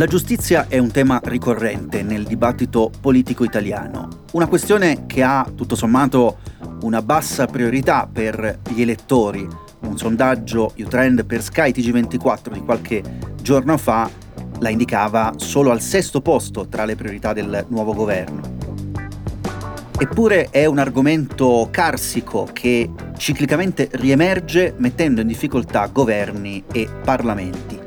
La 0.00 0.06
giustizia 0.06 0.66
è 0.66 0.78
un 0.78 0.90
tema 0.90 1.20
ricorrente 1.24 2.02
nel 2.02 2.24
dibattito 2.24 2.90
politico 3.02 3.44
italiano, 3.44 4.08
una 4.32 4.46
questione 4.46 5.04
che 5.04 5.22
ha 5.22 5.46
tutto 5.54 5.76
sommato 5.76 6.38
una 6.80 7.02
bassa 7.02 7.44
priorità 7.44 8.08
per 8.10 8.60
gli 8.70 8.80
elettori. 8.80 9.46
Un 9.80 9.98
sondaggio 9.98 10.72
Utrend 10.78 11.26
per 11.26 11.42
Sky 11.42 11.72
TG24 11.72 12.50
di 12.50 12.60
qualche 12.60 13.02
giorno 13.42 13.76
fa 13.76 14.08
la 14.60 14.70
indicava 14.70 15.34
solo 15.36 15.70
al 15.70 15.82
sesto 15.82 16.22
posto 16.22 16.66
tra 16.66 16.86
le 16.86 16.96
priorità 16.96 17.34
del 17.34 17.66
nuovo 17.68 17.92
governo. 17.92 18.40
Eppure 19.98 20.48
è 20.48 20.64
un 20.64 20.78
argomento 20.78 21.68
carsico 21.70 22.48
che 22.50 22.90
ciclicamente 23.18 23.90
riemerge 23.92 24.72
mettendo 24.78 25.20
in 25.20 25.26
difficoltà 25.26 25.88
governi 25.88 26.64
e 26.72 26.88
parlamenti. 27.04 27.79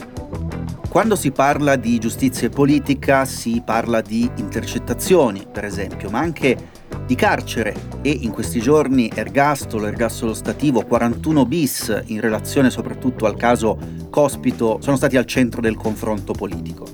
Quando 0.94 1.16
si 1.16 1.32
parla 1.32 1.76
di 1.76 1.98
giustizia 1.98 2.50
politica 2.50 3.26
si 3.26 3.64
parla 3.66 4.00
di 4.00 4.30
intercettazioni, 4.36 5.44
per 5.52 5.66
esempio, 5.66 6.12
ma 6.12 6.20
anche 6.20 6.70
di 7.08 7.16
carcere 7.16 7.74
e 8.04 8.12
in 8.12 8.30
questi 8.30 8.62
giorni 8.62 9.12
ergastolo, 9.12 9.88
ergastolo 9.88 10.36
stativo, 10.36 10.86
41 10.86 11.48
bis 11.48 12.04
in 12.06 12.22
relazione 12.22 12.70
soprattutto 12.70 13.26
al 13.26 13.36
caso 13.36 13.76
Cospito 14.12 14.78
sono 14.82 14.96
stati 14.96 15.18
al 15.18 15.26
centro 15.26 15.62
del 15.62 15.78
confronto 15.78 16.32
politico. 16.34 16.86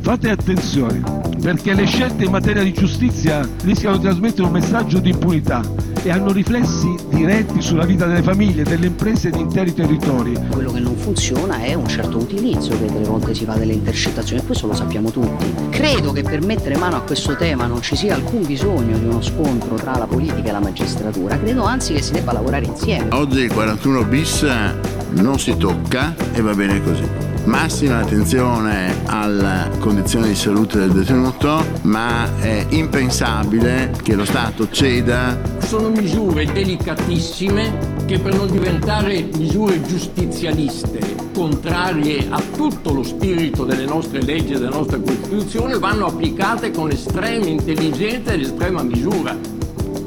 Fate 0.00 0.30
attenzione, 0.30 1.02
perché 1.38 1.74
le 1.74 1.84
scelte 1.84 2.24
in 2.24 2.30
materia 2.30 2.62
di 2.62 2.72
giustizia 2.72 3.46
rischiano 3.62 3.98
di 3.98 4.04
trasmettere 4.04 4.44
un 4.44 4.52
messaggio 4.52 5.00
di 5.00 5.10
impunità 5.10 5.60
e 6.06 6.10
hanno 6.12 6.30
riflessi 6.30 6.94
diretti 7.08 7.60
sulla 7.60 7.84
vita 7.84 8.06
delle 8.06 8.22
famiglie, 8.22 8.62
delle 8.62 8.86
imprese 8.86 9.28
e 9.28 9.30
di 9.32 9.40
interi 9.40 9.74
territori. 9.74 10.34
Quello 10.50 10.70
che 10.70 10.78
non 10.78 10.94
funziona 10.96 11.58
è 11.58 11.74
un 11.74 11.88
certo 11.88 12.18
utilizzo 12.18 12.70
che 12.78 12.86
delle 12.86 13.04
volte 13.04 13.34
si 13.34 13.44
fa 13.44 13.54
delle 13.54 13.72
intercettazioni 13.72 14.40
e 14.40 14.44
questo 14.44 14.68
lo 14.68 14.74
sappiamo 14.74 15.10
tutti. 15.10 15.52
Credo 15.70 16.12
che 16.12 16.22
per 16.22 16.44
mettere 16.44 16.76
mano 16.76 16.94
a 16.94 17.00
questo 17.00 17.34
tema 17.34 17.66
non 17.66 17.82
ci 17.82 17.96
sia 17.96 18.14
alcun 18.14 18.46
bisogno 18.46 18.96
di 18.96 19.04
uno 19.04 19.20
scontro 19.20 19.74
tra 19.74 19.96
la 19.96 20.06
politica 20.06 20.48
e 20.48 20.52
la 20.52 20.60
magistratura, 20.60 21.40
credo 21.40 21.64
anzi 21.64 21.94
che 21.94 22.02
si 22.02 22.12
debba 22.12 22.32
lavorare 22.32 22.66
insieme. 22.66 23.08
Oggi 23.12 23.40
il 23.40 23.52
41 23.52 24.04
bis 24.04 24.46
non 25.10 25.40
si 25.40 25.56
tocca 25.56 26.14
e 26.32 26.40
va 26.40 26.54
bene 26.54 26.80
così 26.84 27.25
massima 27.46 27.98
attenzione 27.98 29.02
alla 29.06 29.70
condizione 29.78 30.28
di 30.28 30.34
salute 30.34 30.78
del 30.78 30.90
detenuto, 30.90 31.64
ma 31.82 32.28
è 32.38 32.66
impensabile 32.70 33.92
che 34.02 34.14
lo 34.14 34.24
Stato 34.24 34.68
ceda. 34.70 35.38
Sono 35.58 35.88
misure 35.88 36.44
delicatissime 36.44 37.94
che 38.06 38.18
per 38.18 38.34
non 38.34 38.50
diventare 38.50 39.28
misure 39.36 39.80
giustizialiste, 39.82 41.14
contrarie 41.34 42.26
a 42.28 42.40
tutto 42.54 42.92
lo 42.92 43.02
spirito 43.02 43.64
delle 43.64 43.84
nostre 43.84 44.22
leggi 44.22 44.52
e 44.54 44.58
della 44.58 44.76
nostra 44.76 44.98
Costituzione, 44.98 45.78
vanno 45.78 46.06
applicate 46.06 46.70
con 46.70 46.90
estrema 46.90 47.46
intelligenza 47.46 48.32
ed 48.32 48.42
estrema 48.42 48.82
misura. 48.82 49.36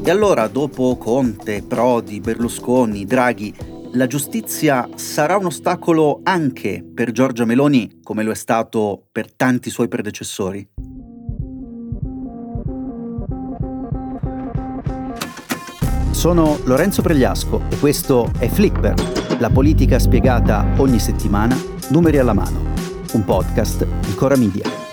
E 0.01 0.09
allora, 0.09 0.47
dopo 0.47 0.97
Conte, 0.97 1.63
Prodi, 1.67 2.19
Berlusconi, 2.19 3.05
Draghi, 3.05 3.53
la 3.93 4.07
giustizia 4.07 4.87
sarà 4.95 5.37
un 5.37 5.45
ostacolo 5.45 6.21
anche 6.23 6.83
per 6.93 7.11
Giorgia 7.11 7.45
Meloni, 7.45 7.99
come 8.03 8.23
lo 8.23 8.31
è 8.31 8.35
stato 8.35 9.07
per 9.11 9.33
tanti 9.33 9.69
suoi 9.69 9.87
predecessori? 9.87 10.67
Sono 16.11 16.59
Lorenzo 16.65 17.01
Pregliasco 17.01 17.61
e 17.69 17.79
questo 17.79 18.31
è 18.37 18.47
Flickber, 18.47 18.93
la 19.39 19.49
politica 19.49 19.97
spiegata 19.99 20.67
ogni 20.77 20.99
settimana, 20.99 21.57
numeri 21.89 22.17
alla 22.17 22.33
mano, 22.33 22.73
un 23.13 23.23
podcast 23.23 23.85
di 23.85 24.13
Cora 24.15 24.35
Media. 24.35 24.88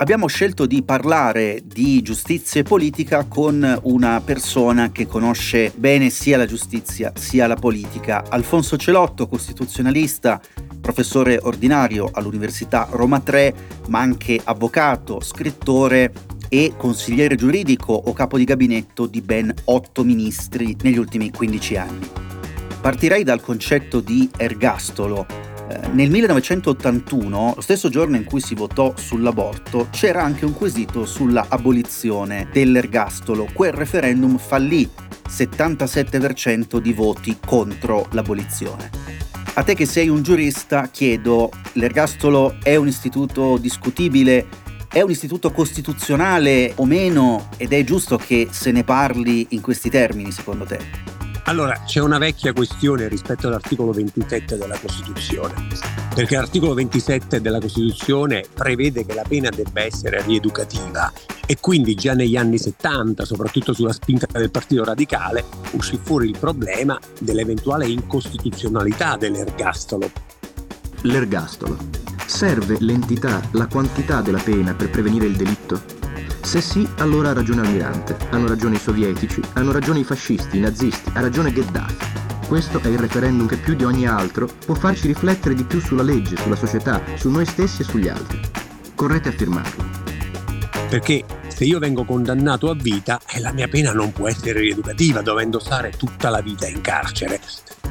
Abbiamo 0.00 0.28
scelto 0.28 0.64
di 0.66 0.84
parlare 0.84 1.60
di 1.64 2.00
giustizia 2.02 2.60
e 2.60 2.64
politica 2.64 3.24
con 3.24 3.80
una 3.82 4.20
persona 4.20 4.92
che 4.92 5.08
conosce 5.08 5.72
bene 5.74 6.08
sia 6.08 6.36
la 6.36 6.46
giustizia 6.46 7.10
sia 7.16 7.48
la 7.48 7.56
politica. 7.56 8.22
Alfonso 8.28 8.76
Celotto, 8.76 9.26
costituzionalista, 9.26 10.40
professore 10.80 11.40
ordinario 11.42 12.08
all'Università 12.12 12.86
Roma 12.92 13.18
3, 13.18 13.54
ma 13.88 13.98
anche 13.98 14.40
avvocato, 14.42 15.18
scrittore 15.20 16.12
e 16.48 16.74
consigliere 16.76 17.34
giuridico 17.34 17.92
o 17.92 18.12
capo 18.12 18.38
di 18.38 18.44
gabinetto 18.44 19.06
di 19.06 19.20
ben 19.20 19.52
otto 19.64 20.04
ministri 20.04 20.76
negli 20.80 20.96
ultimi 20.96 21.32
15 21.32 21.76
anni. 21.76 22.08
Partirei 22.80 23.24
dal 23.24 23.40
concetto 23.40 23.98
di 23.98 24.30
ergastolo, 24.36 25.37
nel 25.92 26.10
1981, 26.10 27.52
lo 27.56 27.60
stesso 27.60 27.88
giorno 27.88 28.16
in 28.16 28.24
cui 28.24 28.40
si 28.40 28.54
votò 28.54 28.94
sull'aborto, 28.96 29.88
c'era 29.90 30.22
anche 30.22 30.44
un 30.44 30.54
quesito 30.54 31.04
sulla 31.04 31.46
abolizione 31.48 32.48
dell'ergastolo. 32.52 33.48
Quel 33.52 33.72
referendum 33.72 34.38
fallì, 34.38 34.88
77% 35.28 36.78
di 36.78 36.92
voti 36.92 37.36
contro 37.44 38.06
l'abolizione. 38.12 38.90
A 39.54 39.62
te 39.62 39.74
che 39.74 39.86
sei 39.86 40.08
un 40.08 40.22
giurista 40.22 40.88
chiedo, 40.88 41.50
l'ergastolo 41.72 42.58
è 42.62 42.76
un 42.76 42.86
istituto 42.86 43.58
discutibile? 43.58 44.46
È 44.88 45.02
un 45.02 45.10
istituto 45.10 45.50
costituzionale 45.50 46.72
o 46.76 46.84
meno? 46.84 47.48
Ed 47.56 47.72
è 47.72 47.82
giusto 47.82 48.16
che 48.16 48.48
se 48.50 48.70
ne 48.70 48.84
parli 48.84 49.48
in 49.50 49.60
questi 49.60 49.90
termini, 49.90 50.30
secondo 50.30 50.64
te? 50.64 51.17
Allora, 51.48 51.80
c'è 51.86 52.00
una 52.00 52.18
vecchia 52.18 52.52
questione 52.52 53.08
rispetto 53.08 53.46
all'articolo 53.46 53.90
27 53.92 54.58
della 54.58 54.78
Costituzione, 54.78 55.54
perché 56.14 56.36
l'articolo 56.36 56.74
27 56.74 57.40
della 57.40 57.58
Costituzione 57.58 58.44
prevede 58.52 59.06
che 59.06 59.14
la 59.14 59.24
pena 59.26 59.48
debba 59.48 59.80
essere 59.80 60.20
rieducativa 60.20 61.10
e 61.46 61.56
quindi 61.58 61.94
già 61.94 62.12
negli 62.12 62.36
anni 62.36 62.58
70, 62.58 63.24
soprattutto 63.24 63.72
sulla 63.72 63.94
spinta 63.94 64.26
del 64.30 64.50
Partito 64.50 64.84
Radicale, 64.84 65.42
uscì 65.70 65.98
fuori 66.00 66.28
il 66.28 66.36
problema 66.38 66.98
dell'eventuale 67.18 67.86
incostituzionalità 67.86 69.16
dell'ergastolo. 69.16 70.10
L'ergastolo. 71.04 71.78
Serve 72.26 72.76
l'entità, 72.80 73.40
la 73.52 73.66
quantità 73.68 74.20
della 74.20 74.42
pena 74.42 74.74
per 74.74 74.90
prevenire 74.90 75.24
il 75.24 75.36
delitto? 75.36 75.97
Se 76.48 76.62
sì, 76.62 76.88
allora 76.96 77.28
ha 77.28 77.32
ragione 77.34 77.60
Almirante, 77.60 78.16
hanno 78.30 78.48
ragione 78.48 78.76
i 78.76 78.78
sovietici, 78.78 79.42
hanno 79.52 79.70
ragione 79.70 79.98
i 79.98 80.04
fascisti, 80.04 80.56
i 80.56 80.60
nazisti, 80.60 81.10
ha 81.12 81.20
ragione 81.20 81.52
Gheddafi. 81.52 81.96
Questo 82.46 82.80
è 82.80 82.88
il 82.88 82.96
referendum 82.96 83.46
che 83.46 83.58
più 83.58 83.74
di 83.74 83.84
ogni 83.84 84.06
altro 84.06 84.48
può 84.64 84.74
farci 84.74 85.08
riflettere 85.08 85.54
di 85.54 85.64
più 85.64 85.78
sulla 85.78 86.02
legge, 86.02 86.38
sulla 86.38 86.56
società, 86.56 87.02
su 87.16 87.28
noi 87.28 87.44
stessi 87.44 87.82
e 87.82 87.84
sugli 87.84 88.08
altri. 88.08 88.40
Correte 88.94 89.28
a 89.28 89.32
firmarlo. 89.32 89.90
Perché 90.88 91.22
se 91.48 91.64
io 91.64 91.78
vengo 91.78 92.06
condannato 92.06 92.70
a 92.70 92.74
vita, 92.74 93.20
eh, 93.30 93.40
la 93.40 93.52
mia 93.52 93.68
pena 93.68 93.92
non 93.92 94.12
può 94.12 94.26
essere 94.26 94.60
rieducativa, 94.60 95.20
dovendo 95.20 95.58
stare 95.58 95.92
tutta 95.98 96.30
la 96.30 96.40
vita 96.40 96.66
in 96.66 96.80
carcere 96.80 97.40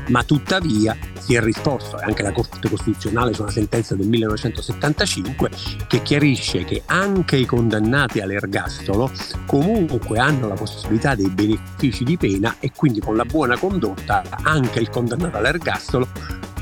ma 0.07 0.23
tuttavia 0.23 0.95
si 1.27 1.35
è 1.35 1.41
risposto 1.41 1.97
anche 1.97 2.23
la 2.23 2.31
Corte 2.31 2.69
Costituzionale 2.69 3.33
su 3.33 3.41
una 3.41 3.51
sentenza 3.51 3.95
del 3.95 4.07
1975 4.07 5.49
che 5.85 6.01
chiarisce 6.01 6.63
che 6.63 6.83
anche 6.85 7.35
i 7.35 7.45
condannati 7.45 8.21
all'ergastolo 8.21 9.11
comunque 9.45 10.19
hanno 10.19 10.47
la 10.47 10.53
possibilità 10.53 11.15
dei 11.15 11.29
benefici 11.29 12.05
di 12.05 12.15
pena 12.15 12.55
e 12.61 12.71
quindi 12.73 13.01
con 13.01 13.17
la 13.17 13.25
buona 13.25 13.59
condotta 13.59 14.23
anche 14.43 14.79
il 14.79 14.89
condannato 14.89 15.35
all'ergastolo 15.35 16.07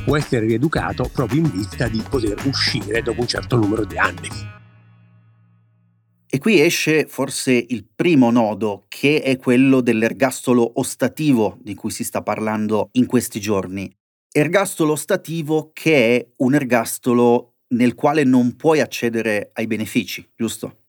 può 0.03 0.17
essere 0.17 0.47
rieducato 0.47 1.07
proprio 1.13 1.41
in 1.41 1.51
vista 1.51 1.88
di 1.88 2.03
poter 2.09 2.35
uscire 2.47 3.03
dopo 3.03 3.21
un 3.21 3.27
certo 3.27 3.57
numero 3.57 3.85
di 3.85 4.00
anni. 4.00 4.29
E 6.27 6.39
qui 6.39 6.59
esce 6.59 7.06
forse 7.06 7.53
il 7.53 7.85
primo 7.95 8.31
nodo, 8.31 8.85
che 8.88 9.21
è 9.21 9.38
quello 9.38 9.81
dell'ergastolo 9.81 10.79
ostativo 10.79 11.59
di 11.61 11.75
cui 11.75 11.91
si 11.91 12.03
sta 12.03 12.23
parlando 12.23 12.89
in 12.94 13.06
questi 13.06 13.39
giorni. 13.39 13.95
Ergastolo 14.37 14.91
ostativo 14.91 15.71
che 15.71 16.17
è 16.17 16.27
un 16.39 16.55
ergastolo 16.55 17.59
nel 17.67 17.95
quale 17.95 18.25
non 18.25 18.57
puoi 18.57 18.81
accedere 18.81 19.51
ai 19.53 19.65
benefici, 19.65 20.29
giusto? 20.35 20.79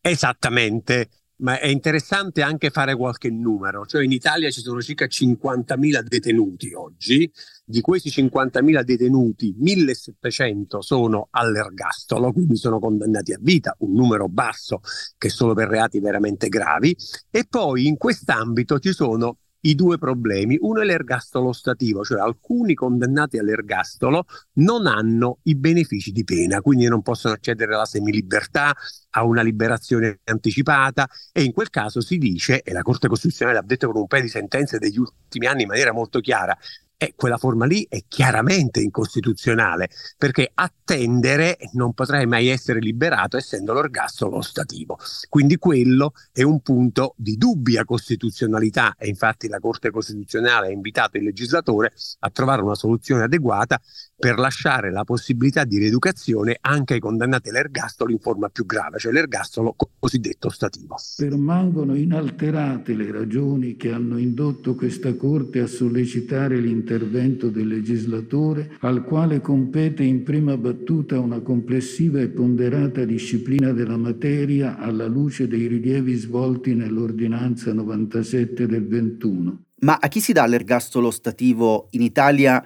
Esattamente 0.00 1.10
ma 1.40 1.60
è 1.60 1.66
interessante 1.66 2.40
anche 2.40 2.70
fare 2.70 2.96
qualche 2.96 3.30
numero, 3.30 3.84
cioè 3.84 4.02
in 4.02 4.10
Italia 4.12 4.50
ci 4.50 4.62
sono 4.62 4.80
circa 4.80 5.04
50.000 5.04 6.00
detenuti 6.00 6.72
oggi, 6.72 7.30
di 7.62 7.80
questi 7.82 8.08
50.000 8.08 8.82
detenuti 8.82 9.54
1.700 9.60 10.78
sono 10.78 11.28
all'ergastolo, 11.30 12.32
quindi 12.32 12.56
sono 12.56 12.78
condannati 12.78 13.34
a 13.34 13.38
vita, 13.38 13.76
un 13.80 13.92
numero 13.92 14.28
basso 14.28 14.80
che 15.18 15.28
solo 15.28 15.52
per 15.52 15.68
reati 15.68 16.00
veramente 16.00 16.48
gravi, 16.48 16.96
e 17.30 17.44
poi 17.46 17.86
in 17.86 17.98
quest'ambito 17.98 18.78
ci 18.78 18.92
sono 18.92 19.36
i 19.62 19.74
due 19.74 19.98
problemi. 19.98 20.56
Uno 20.60 20.80
è 20.80 20.84
l'ergastolo 20.84 21.52
stativo, 21.52 22.04
cioè 22.04 22.20
alcuni 22.20 22.74
condannati 22.74 23.38
all'ergastolo 23.38 24.24
non 24.54 24.86
hanno 24.86 25.38
i 25.44 25.54
benefici 25.56 26.12
di 26.12 26.24
pena, 26.24 26.60
quindi 26.60 26.86
non 26.86 27.02
possono 27.02 27.34
accedere 27.34 27.74
alla 27.74 27.84
semilibertà, 27.84 28.74
a 29.10 29.24
una 29.24 29.42
liberazione 29.42 30.20
anticipata 30.24 31.08
e 31.32 31.42
in 31.42 31.52
quel 31.52 31.70
caso 31.70 32.00
si 32.00 32.18
dice, 32.18 32.62
e 32.62 32.72
la 32.72 32.82
Corte 32.82 33.08
Costituzionale 33.08 33.58
ha 33.58 33.62
detto 33.62 33.90
con 33.90 34.00
un 34.02 34.06
paio 34.06 34.22
di 34.22 34.28
sentenze 34.28 34.78
degli 34.78 34.98
ultimi 34.98 35.46
anni 35.46 35.62
in 35.62 35.68
maniera 35.68 35.92
molto 35.92 36.20
chiara, 36.20 36.56
e 37.00 37.12
quella 37.14 37.36
forma 37.36 37.64
lì 37.64 37.86
è 37.88 38.02
chiaramente 38.08 38.80
incostituzionale, 38.80 39.88
perché 40.18 40.50
attendere 40.52 41.56
non 41.74 41.94
potrai 41.94 42.26
mai 42.26 42.48
essere 42.48 42.80
liberato 42.80 43.36
essendo 43.36 43.72
l'orgasmo 43.72 44.42
stativo. 44.42 44.98
Quindi 45.28 45.58
quello 45.58 46.12
è 46.32 46.42
un 46.42 46.60
punto 46.60 47.14
di 47.16 47.36
dubbia 47.36 47.84
costituzionalità 47.84 48.96
e 48.98 49.06
infatti 49.06 49.46
la 49.46 49.60
Corte 49.60 49.90
Costituzionale 49.90 50.66
ha 50.66 50.70
invitato 50.70 51.18
il 51.18 51.22
legislatore 51.22 51.92
a 52.18 52.30
trovare 52.30 52.62
una 52.62 52.74
soluzione 52.74 53.22
adeguata 53.22 53.80
per 54.16 54.36
lasciare 54.36 54.90
la 54.90 55.04
possibilità 55.04 55.62
di 55.62 55.78
rieducazione 55.78 56.58
anche 56.60 56.94
ai 56.94 57.00
condannati 57.00 57.50
all'ergastolo 57.50 58.10
in 58.10 58.18
forma 58.18 58.48
più 58.48 58.66
grave, 58.66 58.98
cioè 58.98 59.12
l'ergastolo 59.12 59.76
cosiddetto 60.00 60.48
stativo. 60.48 60.96
Permangono 61.16 61.94
inalterate 61.94 62.94
le 62.94 63.12
ragioni 63.12 63.76
che 63.76 63.92
hanno 63.92 64.18
indotto 64.18 64.74
questa 64.74 65.14
Corte 65.14 65.60
a 65.60 65.68
sollecitare 65.68 66.56
l'intervento 66.56 66.86
del 66.96 67.66
legislatore, 67.66 68.76
al 68.80 69.04
quale 69.04 69.40
compete 69.40 70.02
in 70.02 70.22
prima 70.22 70.56
battuta 70.56 71.18
una 71.18 71.40
complessiva 71.40 72.20
e 72.20 72.28
ponderata 72.28 73.04
disciplina 73.04 73.72
della 73.72 73.96
materia 73.96 74.78
alla 74.78 75.06
luce 75.06 75.48
dei 75.48 75.66
rilievi 75.66 76.14
svolti 76.14 76.74
nell'ordinanza 76.74 77.72
97 77.72 78.66
del 78.66 78.86
21. 78.86 79.64
Ma 79.80 79.98
a 80.00 80.08
chi 80.08 80.20
si 80.20 80.32
dà 80.32 80.46
l'ergastolo 80.46 81.10
stativo 81.10 81.88
in 81.90 82.02
Italia? 82.02 82.64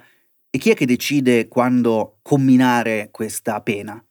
E 0.49 0.57
chi 0.57 0.69
è 0.69 0.75
che 0.75 0.85
decide 0.85 1.47
quando 1.47 2.19
comminare 2.21 3.09
questa 3.11 3.59
pena? 3.61 4.03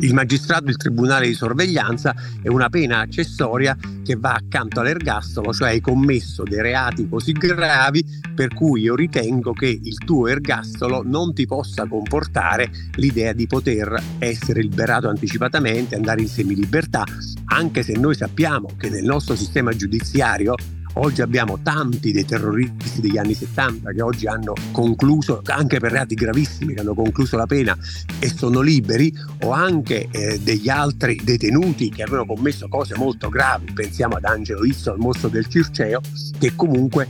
Il 0.00 0.14
magistrato 0.14 0.64
del 0.64 0.76
tribunale 0.76 1.26
di 1.26 1.34
sorveglianza 1.34 2.14
è 2.42 2.48
una 2.48 2.68
pena 2.68 3.00
accessoria 3.00 3.76
che 4.02 4.16
va 4.16 4.34
accanto 4.34 4.80
all'ergastolo, 4.80 5.52
cioè 5.52 5.68
hai 5.68 5.80
commesso 5.80 6.42
dei 6.42 6.60
reati 6.60 7.08
così 7.08 7.32
gravi 7.32 8.04
per 8.34 8.54
cui 8.54 8.82
io 8.82 8.94
ritengo 8.94 9.52
che 9.52 9.66
il 9.66 9.98
tuo 9.98 10.26
ergastolo 10.26 11.02
non 11.04 11.34
ti 11.34 11.46
possa 11.46 11.86
comportare 11.86 12.70
l'idea 12.94 13.32
di 13.32 13.46
poter 13.46 13.94
essere 14.18 14.62
liberato 14.62 15.08
anticipatamente, 15.08 15.94
andare 15.94 16.22
in 16.22 16.28
semilibertà, 16.28 17.04
anche 17.46 17.82
se 17.82 17.92
noi 17.92 18.14
sappiamo 18.14 18.70
che 18.76 18.88
nel 18.88 19.04
nostro 19.04 19.36
sistema 19.36 19.72
giudiziario 19.72 20.54
Oggi 20.94 21.22
abbiamo 21.22 21.58
tanti 21.62 22.12
dei 22.12 22.26
terroristi 22.26 23.00
degli 23.00 23.16
anni 23.16 23.32
70 23.32 23.92
che 23.92 24.02
oggi 24.02 24.26
hanno 24.26 24.52
concluso, 24.72 25.40
anche 25.46 25.78
per 25.78 25.92
reati 25.92 26.14
gravissimi, 26.14 26.74
che 26.74 26.80
hanno 26.80 26.92
concluso 26.92 27.36
la 27.38 27.46
pena 27.46 27.76
e 28.18 28.28
sono 28.28 28.60
liberi, 28.60 29.12
o 29.40 29.52
anche 29.52 30.08
eh, 30.10 30.38
degli 30.42 30.68
altri 30.68 31.18
detenuti 31.22 31.88
che 31.88 32.02
avevano 32.02 32.26
commesso 32.26 32.68
cose 32.68 32.94
molto 32.96 33.30
gravi, 33.30 33.72
pensiamo 33.72 34.16
ad 34.16 34.24
Angelo 34.24 34.64
Izzo, 34.64 34.92
al 34.92 34.98
mostro 34.98 35.28
del 35.28 35.46
Circeo, 35.46 36.00
che 36.38 36.54
comunque 36.54 37.08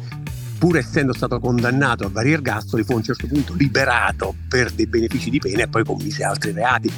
pur 0.59 0.77
essendo 0.77 1.13
stato 1.13 1.41
condannato 1.41 2.05
a 2.05 2.09
vari 2.09 2.31
ergastoli, 2.31 2.85
fu 2.85 2.93
a 2.93 2.97
un 2.97 3.03
certo 3.03 3.27
punto 3.27 3.53
liberato 3.55 4.33
per 4.49 4.71
dei 4.71 4.87
benefici 4.87 5.29
di 5.29 5.41
pena 5.41 5.65
e 5.65 5.67
poi 5.67 5.85
commise 5.85 6.23
altri 6.23 6.53
reati. 6.53 6.93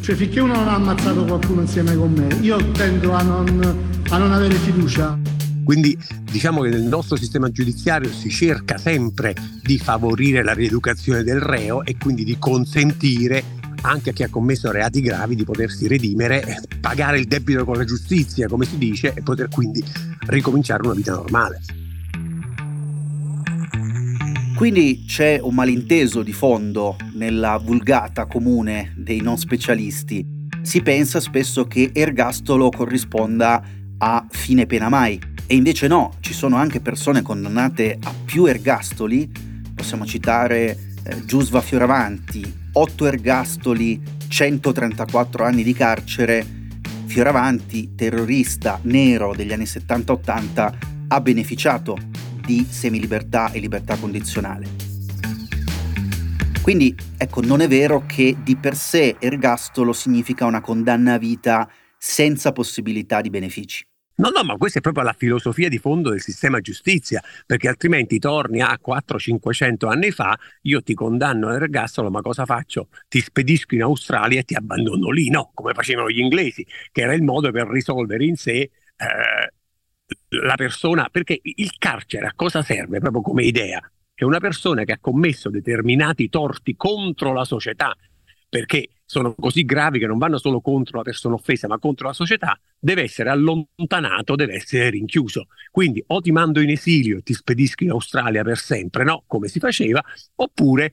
Cioè 0.00 0.14
finché 0.14 0.40
uno 0.40 0.54
non 0.54 0.68
ha 0.68 0.76
ammazzato 0.76 1.24
qualcuno 1.26 1.60
insieme 1.60 1.94
con 1.94 2.10
me, 2.10 2.34
io 2.40 2.56
tendo 2.70 3.12
a 3.12 3.20
non, 3.20 3.78
a 4.08 4.16
non 4.16 4.32
avere 4.32 4.54
fiducia. 4.54 5.35
Quindi 5.66 5.98
diciamo 6.22 6.62
che 6.62 6.68
nel 6.68 6.84
nostro 6.84 7.16
sistema 7.16 7.50
giudiziario 7.50 8.08
si 8.12 8.30
cerca 8.30 8.78
sempre 8.78 9.34
di 9.64 9.78
favorire 9.78 10.44
la 10.44 10.54
rieducazione 10.54 11.24
del 11.24 11.40
reo 11.40 11.84
e 11.84 11.96
quindi 11.98 12.22
di 12.22 12.36
consentire 12.38 13.42
anche 13.80 14.10
a 14.10 14.12
chi 14.12 14.22
ha 14.22 14.28
commesso 14.28 14.70
reati 14.70 15.00
gravi 15.00 15.34
di 15.34 15.42
potersi 15.42 15.88
redimere, 15.88 16.62
pagare 16.80 17.18
il 17.18 17.26
debito 17.26 17.64
con 17.64 17.76
la 17.76 17.84
giustizia, 17.84 18.46
come 18.46 18.64
si 18.64 18.78
dice, 18.78 19.12
e 19.12 19.22
poter 19.24 19.48
quindi 19.48 19.82
ricominciare 20.28 20.84
una 20.84 20.94
vita 20.94 21.14
normale. 21.14 21.60
Quindi 24.54 25.02
c'è 25.04 25.40
un 25.42 25.54
malinteso 25.54 26.22
di 26.22 26.32
fondo 26.32 26.96
nella 27.14 27.58
vulgata 27.58 28.26
comune 28.26 28.94
dei 28.96 29.20
non 29.20 29.36
specialisti. 29.36 30.24
Si 30.62 30.80
pensa 30.80 31.18
spesso 31.18 31.64
che 31.64 31.90
ergastolo 31.92 32.68
corrisponda 32.68 33.62
a 33.98 34.26
fine 34.30 34.66
pena 34.66 34.88
mai, 34.88 35.34
e 35.48 35.54
invece 35.54 35.86
no, 35.86 36.14
ci 36.20 36.34
sono 36.34 36.56
anche 36.56 36.80
persone 36.80 37.22
condannate 37.22 37.98
a 38.02 38.12
più 38.24 38.46
ergastoli, 38.46 39.30
possiamo 39.74 40.04
citare 40.04 40.94
eh, 41.04 41.24
Giusva 41.24 41.60
Fioravanti, 41.60 42.64
8 42.72 43.06
ergastoli, 43.06 44.02
134 44.26 45.44
anni 45.44 45.62
di 45.62 45.72
carcere. 45.72 46.44
Fioravanti, 47.06 47.94
terrorista 47.94 48.80
nero 48.82 49.34
degli 49.34 49.52
anni 49.52 49.64
70-80, 49.64 50.74
ha 51.08 51.20
beneficiato 51.20 51.96
di 52.44 52.66
semilibertà 52.68 53.52
e 53.52 53.60
libertà 53.60 53.96
condizionale. 53.96 54.66
Quindi, 56.60 56.92
ecco, 57.16 57.40
non 57.42 57.60
è 57.60 57.68
vero 57.68 58.04
che 58.04 58.36
di 58.42 58.56
per 58.56 58.74
sé 58.74 59.14
ergastolo 59.20 59.92
significa 59.92 60.44
una 60.44 60.60
condanna 60.60 61.14
a 61.14 61.18
vita 61.18 61.70
senza 61.96 62.50
possibilità 62.50 63.20
di 63.20 63.30
benefici. 63.30 63.86
No, 64.18 64.30
no, 64.30 64.42
ma 64.44 64.56
questa 64.56 64.78
è 64.78 64.82
proprio 64.82 65.04
la 65.04 65.12
filosofia 65.12 65.68
di 65.68 65.76
fondo 65.78 66.08
del 66.08 66.22
sistema 66.22 66.60
giustizia, 66.60 67.22
perché 67.44 67.68
altrimenti 67.68 68.18
torni 68.18 68.62
a 68.62 68.78
400-500 68.80 69.88
anni 69.88 70.10
fa, 70.10 70.38
io 70.62 70.82
ti 70.82 70.94
condanno 70.94 71.48
all'ergastolo, 71.48 72.10
ma 72.10 72.22
cosa 72.22 72.46
faccio? 72.46 72.88
Ti 73.08 73.20
spedisco 73.20 73.74
in 73.74 73.82
Australia 73.82 74.40
e 74.40 74.44
ti 74.44 74.54
abbandono 74.54 75.10
lì, 75.10 75.28
no? 75.28 75.50
Come 75.52 75.74
facevano 75.74 76.08
gli 76.08 76.20
inglesi, 76.20 76.66
che 76.92 77.02
era 77.02 77.12
il 77.12 77.22
modo 77.22 77.50
per 77.50 77.68
risolvere 77.68 78.24
in 78.24 78.36
sé 78.36 78.52
eh, 78.52 78.70
la 80.28 80.54
persona, 80.56 81.08
perché 81.10 81.38
il 81.42 81.76
carcere 81.76 82.26
a 82.26 82.32
cosa 82.34 82.62
serve 82.62 83.00
proprio 83.00 83.20
come 83.20 83.44
idea? 83.44 83.80
Che 84.14 84.24
una 84.24 84.40
persona 84.40 84.84
che 84.84 84.92
ha 84.92 84.98
commesso 84.98 85.50
determinati 85.50 86.30
torti 86.30 86.74
contro 86.74 87.34
la 87.34 87.44
società, 87.44 87.94
perché 88.48 88.88
sono 89.06 89.34
così 89.34 89.64
gravi 89.64 90.00
che 90.00 90.06
non 90.06 90.18
vanno 90.18 90.36
solo 90.36 90.60
contro 90.60 90.98
la 90.98 91.04
persona 91.04 91.36
offesa, 91.36 91.68
ma 91.68 91.78
contro 91.78 92.08
la 92.08 92.12
società, 92.12 92.58
deve 92.78 93.02
essere 93.02 93.30
allontanato, 93.30 94.34
deve 94.34 94.54
essere 94.54 94.90
rinchiuso. 94.90 95.46
Quindi 95.70 96.02
o 96.08 96.20
ti 96.20 96.32
mando 96.32 96.60
in 96.60 96.70
esilio 96.70 97.18
e 97.18 97.22
ti 97.22 97.32
spedisco 97.32 97.84
in 97.84 97.90
Australia 97.90 98.42
per 98.42 98.58
sempre, 98.58 99.04
no, 99.04 99.22
come 99.26 99.46
si 99.46 99.60
faceva, 99.60 100.02
oppure 100.34 100.92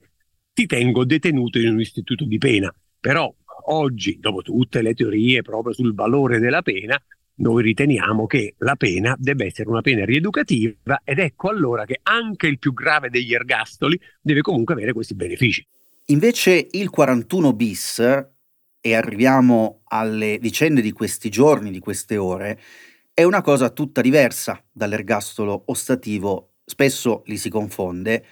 ti 0.53 0.67
tengo 0.67 1.03
detenuto 1.03 1.57
in 1.57 1.69
un 1.69 1.79
istituto 1.79 2.23
di 2.25 2.37
pena. 2.37 2.73
Però 2.99 3.33
oggi, 3.65 4.19
dopo 4.19 4.43
tutte 4.43 4.83
le 4.83 4.93
teorie 4.93 5.41
proprio 5.41 5.73
sul 5.73 5.95
valore 5.95 6.37
della 6.37 6.61
pena, 6.61 7.01
noi 7.35 7.63
riteniamo 7.63 8.27
che 8.27 8.53
la 8.59 8.75
pena 8.75 9.15
debba 9.17 9.45
essere 9.45 9.67
una 9.69 9.81
pena 9.81 10.05
rieducativa 10.05 11.01
ed 11.03 11.17
ecco 11.17 11.49
allora 11.49 11.83
che 11.83 11.99
anche 12.03 12.45
il 12.45 12.59
più 12.59 12.73
grave 12.73 13.09
degli 13.09 13.33
ergastoli 13.33 13.99
deve 14.21 14.41
comunque 14.41 14.75
avere 14.75 14.93
questi 14.93 15.15
benefici. 15.15 15.65
Invece 16.07 16.67
il 16.71 16.89
41 16.89 17.53
bis, 17.53 17.99
e 18.85 18.93
arriviamo 18.93 19.83
alle 19.85 20.37
vicende 20.39 20.81
di 20.81 20.91
questi 20.91 21.29
giorni, 21.29 21.71
di 21.71 21.79
queste 21.79 22.17
ore, 22.17 22.59
è 23.13 23.23
una 23.23 23.41
cosa 23.41 23.69
tutta 23.69 24.01
diversa 24.01 24.61
dall'ergastolo 24.69 25.63
ostativo, 25.67 26.55
spesso 26.65 27.23
li 27.27 27.37
si 27.37 27.49
confonde, 27.49 28.25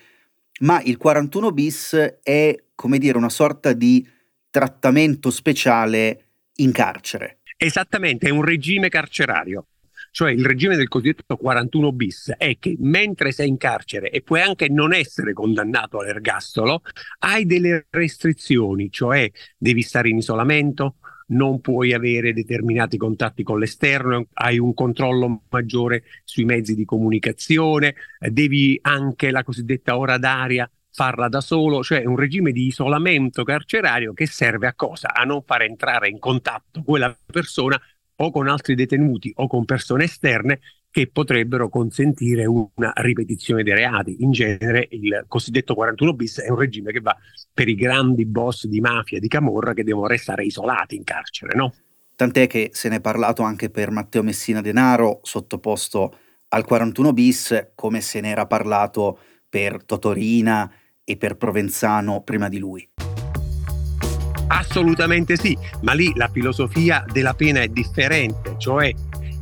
ma 0.61 0.81
il 0.81 0.97
41 0.97 1.51
bis 1.51 1.93
è, 2.21 2.55
come 2.75 2.97
dire, 2.97 3.17
una 3.17 3.29
sorta 3.29 3.71
di 3.71 4.05
trattamento 4.49 5.29
speciale 5.29 6.25
in 6.55 6.73
carcere. 6.73 7.39
Esattamente, 7.55 8.27
è 8.27 8.31
un 8.31 8.43
regime 8.43 8.89
carcerario. 8.89 9.67
Cioè 10.11 10.31
il 10.31 10.45
regime 10.45 10.75
del 10.75 10.89
cosiddetto 10.89 11.37
41 11.37 11.91
bis 11.93 12.33
è 12.37 12.57
che 12.59 12.75
mentre 12.79 13.31
sei 13.31 13.47
in 13.47 13.55
carcere 13.55 14.09
e 14.09 14.21
puoi 14.21 14.41
anche 14.41 14.67
non 14.67 14.93
essere 14.93 15.31
condannato 15.31 15.99
all'ergastolo, 15.99 16.81
hai 17.19 17.45
delle 17.45 17.87
restrizioni, 17.89 18.91
cioè 18.91 19.31
devi 19.57 19.81
stare 19.81 20.09
in 20.09 20.17
isolamento, 20.17 20.97
non 21.27 21.61
puoi 21.61 21.93
avere 21.93 22.33
determinati 22.33 22.97
contatti 22.97 23.41
con 23.41 23.57
l'esterno, 23.57 24.27
hai 24.33 24.59
un 24.59 24.73
controllo 24.73 25.43
maggiore 25.49 26.03
sui 26.25 26.43
mezzi 26.43 26.75
di 26.75 26.83
comunicazione, 26.83 27.95
devi 28.19 28.77
anche 28.81 29.31
la 29.31 29.43
cosiddetta 29.43 29.97
ora 29.97 30.17
d'aria 30.17 30.69
farla 30.93 31.29
da 31.29 31.39
solo, 31.39 31.83
cioè 31.83 32.03
un 32.03 32.17
regime 32.17 32.51
di 32.51 32.67
isolamento 32.67 33.43
carcerario 33.43 34.11
che 34.11 34.27
serve 34.27 34.67
a 34.67 34.73
cosa? 34.73 35.13
A 35.13 35.23
non 35.23 35.41
far 35.43 35.61
entrare 35.61 36.09
in 36.09 36.19
contatto 36.19 36.83
quella 36.83 37.17
persona 37.25 37.81
o 38.15 38.31
con 38.31 38.47
altri 38.47 38.75
detenuti 38.75 39.31
o 39.35 39.47
con 39.47 39.65
persone 39.65 40.05
esterne 40.05 40.59
che 40.91 41.07
potrebbero 41.07 41.69
consentire 41.69 42.45
una 42.45 42.91
ripetizione 42.95 43.63
dei 43.63 43.73
reati. 43.73 44.17
In 44.19 44.31
genere 44.31 44.87
il 44.91 45.23
cosiddetto 45.27 45.73
41 45.73 46.13
bis 46.13 46.41
è 46.41 46.49
un 46.49 46.57
regime 46.57 46.91
che 46.91 46.99
va 46.99 47.15
per 47.53 47.69
i 47.69 47.75
grandi 47.75 48.25
boss 48.25 48.65
di 48.65 48.81
mafia, 48.81 49.19
di 49.19 49.29
camorra 49.29 49.73
che 49.73 49.85
devono 49.85 50.07
restare 50.07 50.43
isolati 50.43 50.95
in 50.97 51.03
carcere, 51.03 51.55
no? 51.55 51.73
Tant'è 52.15 52.45
che 52.45 52.69
se 52.73 52.89
ne 52.89 52.97
è 52.97 53.01
parlato 53.01 53.41
anche 53.41 53.69
per 53.69 53.89
Matteo 53.89 54.21
Messina 54.21 54.61
Denaro, 54.61 55.21
sottoposto 55.23 56.17
al 56.49 56.65
41 56.65 57.13
bis 57.13 57.71
come 57.73 58.01
se 58.01 58.19
ne 58.19 58.29
era 58.29 58.45
parlato 58.45 59.17
per 59.47 59.83
Totorina 59.85 60.71
e 61.03 61.17
per 61.17 61.37
Provenzano 61.37 62.21
prima 62.21 62.49
di 62.49 62.59
lui. 62.59 62.87
Assolutamente 64.53 65.37
sì, 65.37 65.57
ma 65.81 65.93
lì 65.93 66.11
la 66.15 66.27
filosofia 66.27 67.05
della 67.09 67.33
pena 67.33 67.61
è 67.61 67.69
differente, 67.69 68.55
cioè 68.57 68.93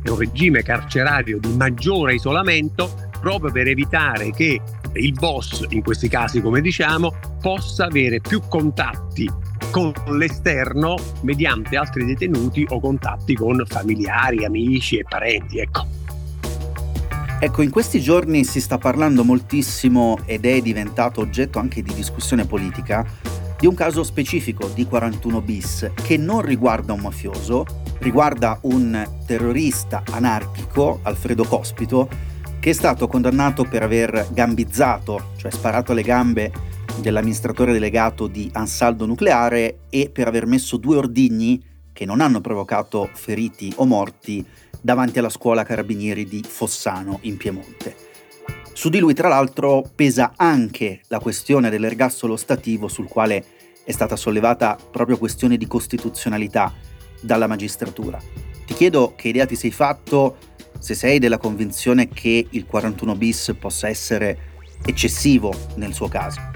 è 0.02 0.08
un 0.08 0.16
regime 0.16 0.62
carcerario 0.62 1.38
di 1.38 1.52
maggiore 1.56 2.14
isolamento 2.14 3.08
proprio 3.20 3.50
per 3.50 3.66
evitare 3.66 4.30
che 4.30 4.60
il 4.94 5.12
boss, 5.12 5.66
in 5.70 5.82
questi 5.82 6.08
casi 6.08 6.40
come 6.40 6.60
diciamo, 6.60 7.12
possa 7.40 7.86
avere 7.86 8.20
più 8.20 8.40
contatti 8.48 9.28
con 9.72 9.92
l'esterno 10.16 10.96
mediante 11.22 11.76
altri 11.76 12.04
detenuti 12.04 12.64
o 12.68 12.80
contatti 12.80 13.34
con 13.34 13.62
familiari, 13.66 14.44
amici 14.44 14.96
e 14.98 15.04
parenti. 15.08 15.58
Ecco. 15.58 15.86
Ecco, 17.42 17.62
in 17.62 17.70
questi 17.70 18.00
giorni 18.00 18.44
si 18.44 18.60
sta 18.60 18.78
parlando 18.78 19.24
moltissimo 19.24 20.18
ed 20.26 20.44
è 20.44 20.60
diventato 20.60 21.20
oggetto 21.20 21.58
anche 21.58 21.82
di 21.82 21.94
discussione 21.94 22.44
politica 22.44 23.04
di 23.60 23.66
un 23.66 23.74
caso 23.74 24.02
specifico 24.02 24.68
di 24.68 24.86
41 24.86 25.42
bis 25.42 25.90
che 26.02 26.16
non 26.16 26.40
riguarda 26.40 26.94
un 26.94 27.00
mafioso, 27.00 27.66
riguarda 27.98 28.58
un 28.62 29.06
terrorista 29.26 30.02
anarchico, 30.12 31.00
Alfredo 31.02 31.44
Cospito, 31.44 32.08
che 32.58 32.70
è 32.70 32.72
stato 32.72 33.06
condannato 33.06 33.64
per 33.64 33.82
aver 33.82 34.28
gambizzato, 34.32 35.32
cioè 35.36 35.50
sparato 35.50 35.92
alle 35.92 36.02
gambe 36.02 36.50
dell'amministratore 37.02 37.72
delegato 37.72 38.26
di 38.28 38.48
Ansaldo 38.54 39.04
Nucleare 39.04 39.80
e 39.90 40.08
per 40.10 40.26
aver 40.26 40.46
messo 40.46 40.78
due 40.78 40.96
ordigni 40.96 41.62
che 41.92 42.06
non 42.06 42.22
hanno 42.22 42.40
provocato 42.40 43.10
feriti 43.12 43.70
o 43.76 43.84
morti 43.84 44.42
davanti 44.80 45.18
alla 45.18 45.28
scuola 45.28 45.64
carabinieri 45.64 46.24
di 46.24 46.42
Fossano 46.46 47.18
in 47.22 47.36
Piemonte. 47.36 48.09
Su 48.72 48.88
di 48.88 48.98
lui, 48.98 49.14
tra 49.14 49.28
l'altro, 49.28 49.84
pesa 49.94 50.32
anche 50.36 51.00
la 51.08 51.18
questione 51.18 51.70
dell'ergastolo 51.70 52.36
stativo 52.36 52.88
sul 52.88 53.08
quale 53.08 53.44
è 53.84 53.92
stata 53.92 54.16
sollevata 54.16 54.78
proprio 54.90 55.18
questione 55.18 55.56
di 55.56 55.66
costituzionalità 55.66 56.72
dalla 57.20 57.46
magistratura. 57.46 58.18
Ti 58.64 58.74
chiedo 58.74 59.14
che 59.16 59.28
idea 59.28 59.46
ti 59.46 59.56
sei 59.56 59.70
fatto 59.70 60.36
se 60.78 60.94
sei 60.94 61.18
della 61.18 61.38
convinzione 61.38 62.08
che 62.08 62.46
il 62.48 62.64
41 62.64 63.16
bis 63.16 63.54
possa 63.58 63.88
essere 63.88 64.38
eccessivo 64.84 65.52
nel 65.74 65.92
suo 65.92 66.08
caso. 66.08 66.49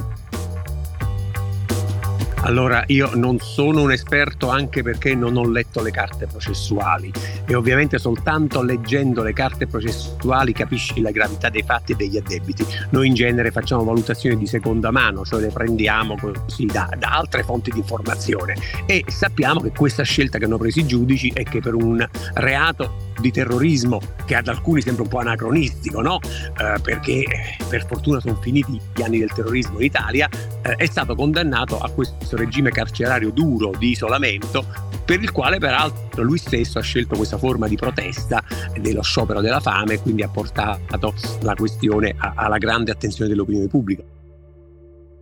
Allora, 2.44 2.84
io 2.88 3.10
non 3.14 3.38
sono 3.38 3.80
un 3.80 3.90
esperto 3.90 4.50
anche 4.50 4.82
perché 4.82 5.14
non 5.14 5.38
ho 5.38 5.48
letto 5.48 5.80
le 5.82 5.90
carte 5.90 6.26
processuali 6.26 7.10
e 7.46 7.54
ovviamente 7.54 7.98
soltanto 7.98 8.62
leggendo 8.62 9.22
le 9.22 9.32
carte 9.32 9.66
processuali 9.66 10.52
capisci 10.52 11.00
la 11.00 11.10
gravità 11.10 11.48
dei 11.48 11.62
fatti 11.62 11.92
e 11.92 11.94
degli 11.94 12.18
addebiti. 12.18 12.66
Noi 12.90 13.06
in 13.06 13.14
genere 13.14 13.50
facciamo 13.50 13.82
valutazioni 13.82 14.36
di 14.36 14.46
seconda 14.46 14.90
mano, 14.90 15.24
cioè 15.24 15.40
le 15.40 15.48
prendiamo 15.48 16.16
così 16.20 16.66
da, 16.66 16.90
da 16.98 17.12
altre 17.12 17.44
fonti 17.44 17.70
di 17.70 17.78
informazione 17.78 18.56
e 18.84 19.04
sappiamo 19.06 19.60
che 19.60 19.70
questa 19.70 20.02
scelta 20.02 20.36
che 20.36 20.44
hanno 20.44 20.58
preso 20.58 20.80
i 20.80 20.86
giudici 20.86 21.30
è 21.34 21.44
che 21.44 21.60
per 21.60 21.74
un 21.74 22.06
reato 22.34 23.12
di 23.20 23.30
terrorismo 23.30 24.00
che 24.24 24.34
ad 24.34 24.48
alcuni 24.48 24.82
sembra 24.82 25.04
un 25.04 25.08
po' 25.08 25.18
anacronistico, 25.18 26.00
no? 26.00 26.18
Eh, 26.22 26.80
perché 26.82 27.24
per 27.68 27.86
fortuna 27.86 28.20
sono 28.20 28.36
finiti 28.40 28.78
gli 28.94 29.02
anni 29.02 29.18
del 29.18 29.32
terrorismo 29.32 29.78
in 29.78 29.84
Italia, 29.84 30.28
eh, 30.62 30.74
è 30.74 30.86
stato 30.86 31.14
condannato 31.14 31.78
a 31.78 31.88
questo 31.90 32.33
regime 32.36 32.70
carcerario 32.70 33.30
duro 33.30 33.72
di 33.78 33.90
isolamento 33.90 34.64
per 35.04 35.22
il 35.22 35.32
quale 35.32 35.58
peraltro 35.58 36.22
lui 36.22 36.38
stesso 36.38 36.78
ha 36.78 36.82
scelto 36.82 37.16
questa 37.16 37.36
forma 37.36 37.68
di 37.68 37.76
protesta 37.76 38.42
dello 38.78 39.02
sciopero 39.02 39.40
della 39.40 39.60
fame 39.60 39.94
e 39.94 40.00
quindi 40.00 40.22
ha 40.22 40.28
portato 40.28 41.14
la 41.42 41.54
questione 41.54 42.14
alla 42.18 42.58
grande 42.58 42.90
attenzione 42.90 43.28
dell'opinione 43.28 43.68
pubblica. 43.68 44.02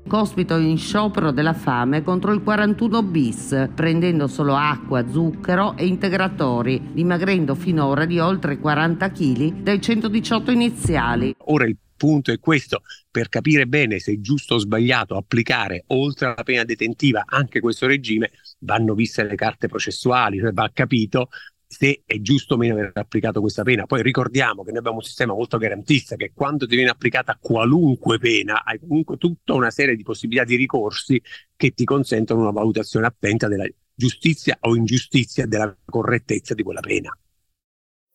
Cospito 0.06 0.56
in 0.56 0.78
sciopero 0.78 1.30
della 1.30 1.52
fame 1.52 2.02
contro 2.02 2.32
il 2.32 2.42
41 2.42 3.02
bis, 3.04 3.68
prendendo 3.74 4.26
solo 4.26 4.54
acqua, 4.56 5.08
zucchero 5.08 5.76
e 5.76 5.86
integratori, 5.86 6.90
dimagrendo 6.92 7.54
finora 7.54 8.04
di 8.04 8.18
oltre 8.18 8.58
40 8.58 9.10
kg 9.10 9.62
dai 9.62 9.80
118 9.80 10.50
iniziali. 10.50 11.34
Ora 11.46 11.66
il 11.66 11.76
punto 12.02 12.32
è 12.32 12.40
questo, 12.40 12.82
per 13.08 13.28
capire 13.28 13.68
bene 13.68 14.00
se 14.00 14.14
è 14.14 14.18
giusto 14.18 14.54
o 14.54 14.58
sbagliato 14.58 15.16
applicare 15.16 15.84
oltre 15.88 16.26
alla 16.26 16.42
pena 16.42 16.64
detentiva 16.64 17.22
anche 17.24 17.60
questo 17.60 17.86
regime, 17.86 18.32
vanno 18.58 18.94
viste 18.94 19.22
le 19.22 19.36
carte 19.36 19.68
processuali, 19.68 20.40
cioè 20.40 20.50
va 20.50 20.68
capito 20.72 21.28
se 21.64 22.02
è 22.04 22.20
giusto 22.20 22.54
o 22.54 22.56
meno 22.56 22.74
aver 22.74 22.90
applicato 22.94 23.40
questa 23.40 23.62
pena. 23.62 23.86
Poi 23.86 24.02
ricordiamo 24.02 24.64
che 24.64 24.70
noi 24.70 24.80
abbiamo 24.80 24.96
un 24.96 25.04
sistema 25.04 25.32
molto 25.32 25.58
garantista 25.58 26.16
che 26.16 26.32
quando 26.34 26.66
ti 26.66 26.74
viene 26.74 26.90
applicata 26.90 27.38
qualunque 27.40 28.18
pena 28.18 28.64
hai 28.64 28.80
comunque 28.80 29.16
tutta 29.16 29.54
una 29.54 29.70
serie 29.70 29.94
di 29.94 30.02
possibilità 30.02 30.44
di 30.44 30.56
ricorsi 30.56 31.22
che 31.54 31.70
ti 31.70 31.84
consentono 31.84 32.40
una 32.40 32.50
valutazione 32.50 33.06
attenta 33.06 33.46
della 33.46 33.66
giustizia 33.94 34.56
o 34.62 34.74
ingiustizia 34.74 35.46
della 35.46 35.72
correttezza 35.84 36.54
di 36.54 36.64
quella 36.64 36.80
pena. 36.80 37.16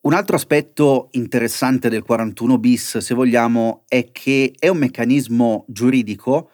Un 0.00 0.14
altro 0.14 0.36
aspetto 0.36 1.08
interessante 1.12 1.88
del 1.88 2.02
41 2.02 2.58
bis, 2.58 2.98
se 2.98 3.14
vogliamo, 3.14 3.84
è 3.88 4.10
che 4.12 4.54
è 4.58 4.68
un 4.68 4.78
meccanismo 4.78 5.64
giuridico, 5.68 6.50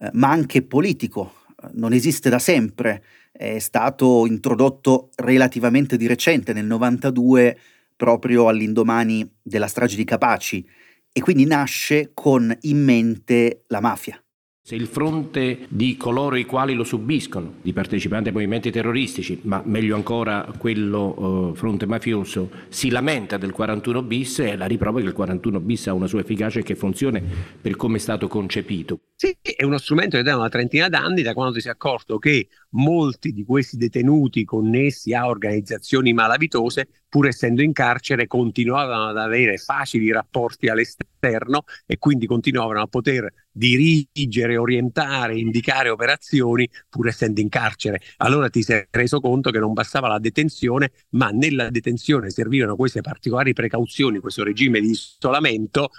eh, 0.00 0.10
ma 0.14 0.30
anche 0.30 0.62
politico. 0.62 1.34
Non 1.72 1.92
esiste 1.92 2.28
da 2.28 2.38
sempre 2.38 3.02
è 3.38 3.60
stato 3.60 4.26
introdotto 4.26 5.10
relativamente 5.14 5.96
di 5.96 6.08
recente, 6.08 6.52
nel 6.52 6.64
92, 6.64 7.56
proprio 7.94 8.48
all'indomani 8.48 9.28
della 9.40 9.68
strage 9.68 9.94
di 9.94 10.02
Capaci, 10.02 10.66
e 11.12 11.20
quindi 11.20 11.46
nasce 11.46 12.10
con 12.14 12.54
in 12.62 12.82
mente 12.82 13.62
la 13.68 13.80
mafia. 13.80 14.20
Se 14.68 14.74
il 14.74 14.86
fronte 14.86 15.60
di 15.70 15.96
coloro 15.96 16.36
i 16.36 16.44
quali 16.44 16.74
lo 16.74 16.84
subiscono, 16.84 17.54
di 17.62 17.72
partecipanti 17.72 18.28
ai 18.28 18.34
movimenti 18.34 18.70
terroristici, 18.70 19.40
ma 19.44 19.62
meglio 19.64 19.96
ancora 19.96 20.46
quello 20.58 21.52
eh, 21.54 21.56
fronte 21.56 21.86
mafioso, 21.86 22.50
si 22.68 22.90
lamenta 22.90 23.38
del 23.38 23.52
41 23.52 24.02
bis, 24.02 24.40
è 24.40 24.56
la 24.56 24.66
riprova 24.66 25.00
che 25.00 25.06
il 25.06 25.14
41 25.14 25.60
bis 25.60 25.86
ha 25.86 25.94
una 25.94 26.06
sua 26.06 26.20
efficacia 26.20 26.58
e 26.58 26.64
che 26.64 26.74
funziona 26.74 27.18
per 27.62 27.76
come 27.76 27.96
è 27.96 27.98
stato 27.98 28.28
concepito. 28.28 29.00
Sì, 29.16 29.34
è 29.40 29.64
uno 29.64 29.78
strumento 29.78 30.18
che 30.18 30.22
da 30.22 30.36
una 30.36 30.50
trentina 30.50 30.90
d'anni, 30.90 31.22
da 31.22 31.32
quando 31.32 31.54
ti 31.54 31.62
sei 31.62 31.72
accorto 31.72 32.18
che 32.18 32.48
molti 32.72 33.32
di 33.32 33.46
questi 33.46 33.78
detenuti 33.78 34.44
connessi 34.44 35.14
a 35.14 35.28
organizzazioni 35.28 36.12
malavitose, 36.12 36.88
pur 37.08 37.26
essendo 37.26 37.62
in 37.62 37.72
carcere, 37.72 38.26
continuavano 38.26 39.08
ad 39.08 39.18
avere 39.18 39.56
facili 39.56 40.12
rapporti 40.12 40.68
all'esterno 40.68 41.64
e 41.86 41.98
quindi 41.98 42.26
continuavano 42.26 42.82
a 42.82 42.86
poter 42.86 43.32
dirigere, 43.50 44.56
orientare, 44.56 45.38
indicare 45.38 45.88
operazioni 45.88 46.68
pur 46.88 47.08
essendo 47.08 47.40
in 47.40 47.48
carcere. 47.48 48.00
Allora 48.18 48.48
ti 48.48 48.62
sei 48.62 48.86
reso 48.90 49.20
conto 49.20 49.50
che 49.50 49.58
non 49.58 49.72
bastava 49.72 50.08
la 50.08 50.18
detenzione, 50.18 50.92
ma 51.10 51.30
nella 51.30 51.70
detenzione 51.70 52.30
servivano 52.30 52.76
queste 52.76 53.00
particolari 53.00 53.52
precauzioni, 53.52 54.20
questo 54.20 54.44
regime 54.44 54.80
di 54.80 54.90
isolamento 54.90 55.90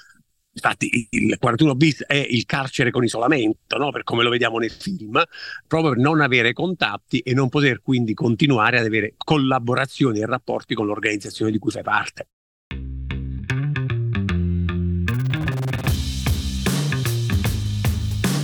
Infatti 0.62 1.08
il 1.12 1.38
41 1.40 1.74
bis 1.76 2.04
è 2.04 2.18
il 2.18 2.46
carcere 2.46 2.92
con 2.92 3.06
isolamento, 3.06 3.78
no? 3.78 3.92
per 3.92 4.04
come 4.04 4.24
lo 4.24 4.30
vediamo 4.30 4.58
nel 4.58 4.72
film, 4.72 5.22
proprio 5.66 5.92
per 5.92 6.00
non 6.00 6.20
avere 6.20 6.52
contatti 6.52 7.20
e 7.20 7.34
non 7.34 7.48
poter 7.48 7.82
quindi 7.82 8.14
continuare 8.14 8.78
ad 8.78 8.86
avere 8.86 9.14
collaborazioni 9.16 10.20
e 10.20 10.26
rapporti 10.26 10.76
con 10.76 10.86
l'organizzazione 10.86 11.50
di 11.52 11.60
cui 11.60 11.72
fai 11.72 11.84
parte. 11.84 12.28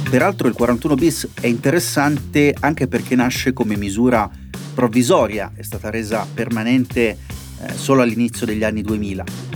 Peraltro 0.09 0.47
il 0.47 0.53
41 0.53 0.95
bis 0.95 1.29
è 1.41 1.47
interessante 1.47 2.55
anche 2.57 2.87
perché 2.87 3.15
nasce 3.15 3.51
come 3.51 3.75
misura 3.75 4.31
provvisoria, 4.73 5.51
è 5.53 5.63
stata 5.63 5.89
resa 5.89 6.25
permanente 6.33 7.17
eh, 7.59 7.73
solo 7.73 8.01
all'inizio 8.01 8.45
degli 8.45 8.63
anni 8.63 8.81
2000. 8.81 9.54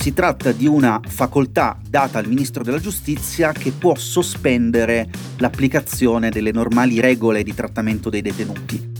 Si 0.00 0.14
tratta 0.14 0.52
di 0.52 0.66
una 0.66 0.98
facoltà 1.06 1.78
data 1.86 2.18
al 2.18 2.26
Ministro 2.26 2.64
della 2.64 2.78
Giustizia 2.78 3.52
che 3.52 3.70
può 3.70 3.94
sospendere 3.94 5.10
l'applicazione 5.36 6.30
delle 6.30 6.52
normali 6.52 7.00
regole 7.00 7.42
di 7.42 7.52
trattamento 7.52 8.08
dei 8.08 8.22
detenuti. 8.22 8.92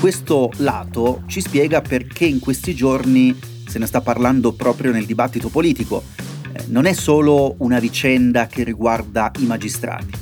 Questo 0.00 0.50
lato 0.56 1.24
ci 1.26 1.42
spiega 1.42 1.82
perché 1.82 2.24
in 2.24 2.38
questi 2.38 2.74
giorni 2.74 3.38
se 3.66 3.78
ne 3.78 3.84
sta 3.84 4.00
parlando 4.00 4.54
proprio 4.54 4.90
nel 4.90 5.04
dibattito 5.04 5.50
politico 5.50 6.02
non 6.68 6.86
è 6.86 6.94
solo 6.94 7.56
una 7.58 7.78
vicenda 7.78 8.46
che 8.46 8.64
riguarda 8.64 9.30
i 9.38 9.44
magistrati. 9.44 10.19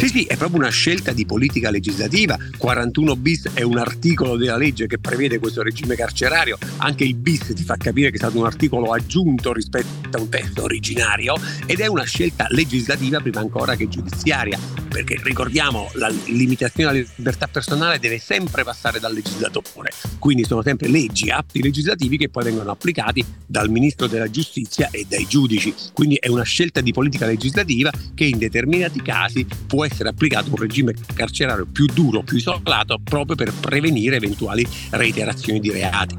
Sì, 0.00 0.08
sì, 0.08 0.24
è 0.24 0.38
proprio 0.38 0.60
una 0.60 0.70
scelta 0.70 1.12
di 1.12 1.26
politica 1.26 1.70
legislativa. 1.70 2.38
41 2.56 3.16
bis 3.16 3.50
è 3.52 3.60
un 3.60 3.76
articolo 3.76 4.38
della 4.38 4.56
legge 4.56 4.86
che 4.86 4.98
prevede 4.98 5.38
questo 5.38 5.62
regime 5.62 5.94
carcerario. 5.94 6.56
Anche 6.78 7.04
il 7.04 7.16
bis 7.16 7.52
ti 7.54 7.62
fa 7.62 7.76
capire 7.76 8.08
che 8.08 8.14
è 8.14 8.18
stato 8.18 8.38
un 8.38 8.46
articolo 8.46 8.92
aggiunto 8.92 9.52
rispetto 9.52 10.16
a 10.16 10.20
un 10.22 10.30
testo 10.30 10.62
originario 10.62 11.34
ed 11.66 11.80
è 11.80 11.86
una 11.86 12.04
scelta 12.04 12.46
legislativa 12.48 13.20
prima 13.20 13.40
ancora 13.40 13.76
che 13.76 13.88
giudiziaria. 13.88 14.58
Perché 14.88 15.20
ricordiamo, 15.22 15.90
la 15.92 16.10
limitazione 16.28 16.90
alla 16.90 17.06
libertà 17.16 17.46
personale 17.46 17.98
deve 17.98 18.18
sempre 18.18 18.64
passare 18.64 19.00
dal 19.00 19.12
legislatore. 19.12 19.90
Quindi 20.18 20.44
sono 20.44 20.62
sempre 20.62 20.88
leggi, 20.88 21.28
atti 21.28 21.62
legislativi 21.62 22.16
che 22.16 22.30
poi 22.30 22.44
vengono 22.44 22.70
applicati 22.70 23.22
dal 23.46 23.68
ministro 23.68 24.06
della 24.06 24.30
giustizia 24.30 24.88
e 24.90 25.04
dai 25.06 25.26
giudici. 25.28 25.74
Quindi 25.92 26.14
è 26.14 26.28
una 26.28 26.42
scelta 26.42 26.80
di 26.80 26.90
politica 26.90 27.26
legislativa 27.26 27.92
che 28.14 28.24
in 28.24 28.38
determinati 28.38 29.02
casi 29.02 29.46
può 29.66 29.84
essere 29.84 29.89
applicato 30.08 30.50
un 30.50 30.56
regime 30.56 30.94
carcerario 31.14 31.66
più 31.66 31.86
duro, 31.86 32.22
più 32.22 32.36
isolato, 32.36 32.98
proprio 33.02 33.36
per 33.36 33.52
prevenire 33.52 34.16
eventuali 34.16 34.66
reiterazioni 34.90 35.60
di 35.60 35.70
reati. 35.70 36.16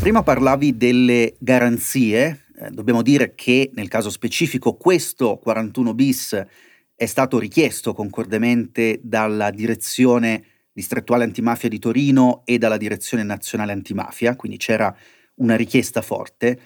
Prima 0.00 0.22
parlavi 0.22 0.76
delle 0.76 1.34
garanzie, 1.38 2.46
eh, 2.58 2.70
dobbiamo 2.70 3.02
dire 3.02 3.34
che 3.34 3.70
nel 3.74 3.88
caso 3.88 4.10
specifico 4.10 4.74
questo 4.74 5.38
41 5.38 5.94
bis 5.94 6.46
è 6.94 7.06
stato 7.06 7.38
richiesto 7.38 7.92
concordemente 7.92 9.00
dalla 9.02 9.50
direzione 9.50 10.44
distrettuale 10.72 11.24
antimafia 11.24 11.68
di 11.68 11.78
Torino 11.78 12.42
e 12.44 12.58
dalla 12.58 12.76
direzione 12.76 13.22
nazionale 13.22 13.72
antimafia, 13.72 14.36
quindi 14.36 14.58
c'era 14.58 14.94
una 15.36 15.56
richiesta 15.56 16.02
forte. 16.02 16.58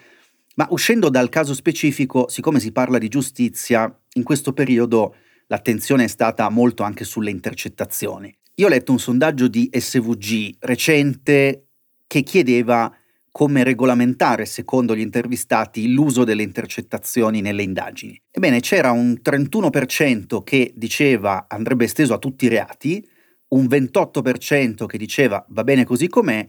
Ma 0.55 0.67
uscendo 0.69 1.09
dal 1.09 1.29
caso 1.29 1.53
specifico, 1.53 2.27
siccome 2.27 2.59
si 2.59 2.71
parla 2.71 2.97
di 2.97 3.07
giustizia, 3.07 3.93
in 4.13 4.23
questo 4.23 4.51
periodo 4.53 5.15
l'attenzione 5.51 6.05
è 6.05 6.07
stata 6.07 6.49
molto 6.49 6.83
anche 6.83 7.03
sulle 7.03 7.29
intercettazioni. 7.29 8.33
Io 8.55 8.67
ho 8.67 8.69
letto 8.69 8.93
un 8.93 8.99
sondaggio 8.99 9.49
di 9.49 9.69
SVG 9.71 10.55
recente 10.59 11.67
che 12.07 12.23
chiedeva 12.23 12.93
come 13.31 13.63
regolamentare, 13.63 14.45
secondo 14.45 14.95
gli 14.95 15.01
intervistati, 15.01 15.91
l'uso 15.91 16.23
delle 16.23 16.43
intercettazioni 16.43 17.41
nelle 17.41 17.63
indagini. 17.63 18.19
Ebbene, 18.29 18.59
c'era 18.61 18.91
un 18.91 19.19
31% 19.21 20.41
che 20.43 20.71
diceva 20.75 21.45
andrebbe 21.49 21.85
esteso 21.85 22.13
a 22.13 22.17
tutti 22.17 22.45
i 22.45 22.49
reati, 22.49 23.05
un 23.49 23.65
28% 23.65 24.85
che 24.85 24.97
diceva 24.97 25.45
va 25.49 25.63
bene 25.63 25.83
così 25.83 26.07
com'è, 26.07 26.45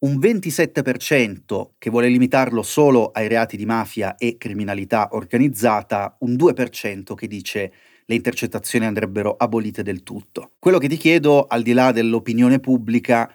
un 0.00 0.18
27% 0.18 1.70
che 1.78 1.90
vuole 1.90 2.08
limitarlo 2.08 2.62
solo 2.62 3.10
ai 3.10 3.28
reati 3.28 3.56
di 3.56 3.66
mafia 3.66 4.16
e 4.16 4.36
criminalità 4.38 5.10
organizzata, 5.12 6.16
un 6.20 6.34
2% 6.34 7.14
che 7.14 7.26
dice 7.26 7.72
le 8.10 8.16
intercettazioni 8.16 8.86
andrebbero 8.86 9.36
abolite 9.36 9.84
del 9.84 10.02
tutto. 10.02 10.54
Quello 10.58 10.78
che 10.78 10.88
ti 10.88 10.96
chiedo, 10.96 11.46
al 11.46 11.62
di 11.62 11.72
là 11.72 11.92
dell'opinione 11.92 12.58
pubblica, 12.58 13.32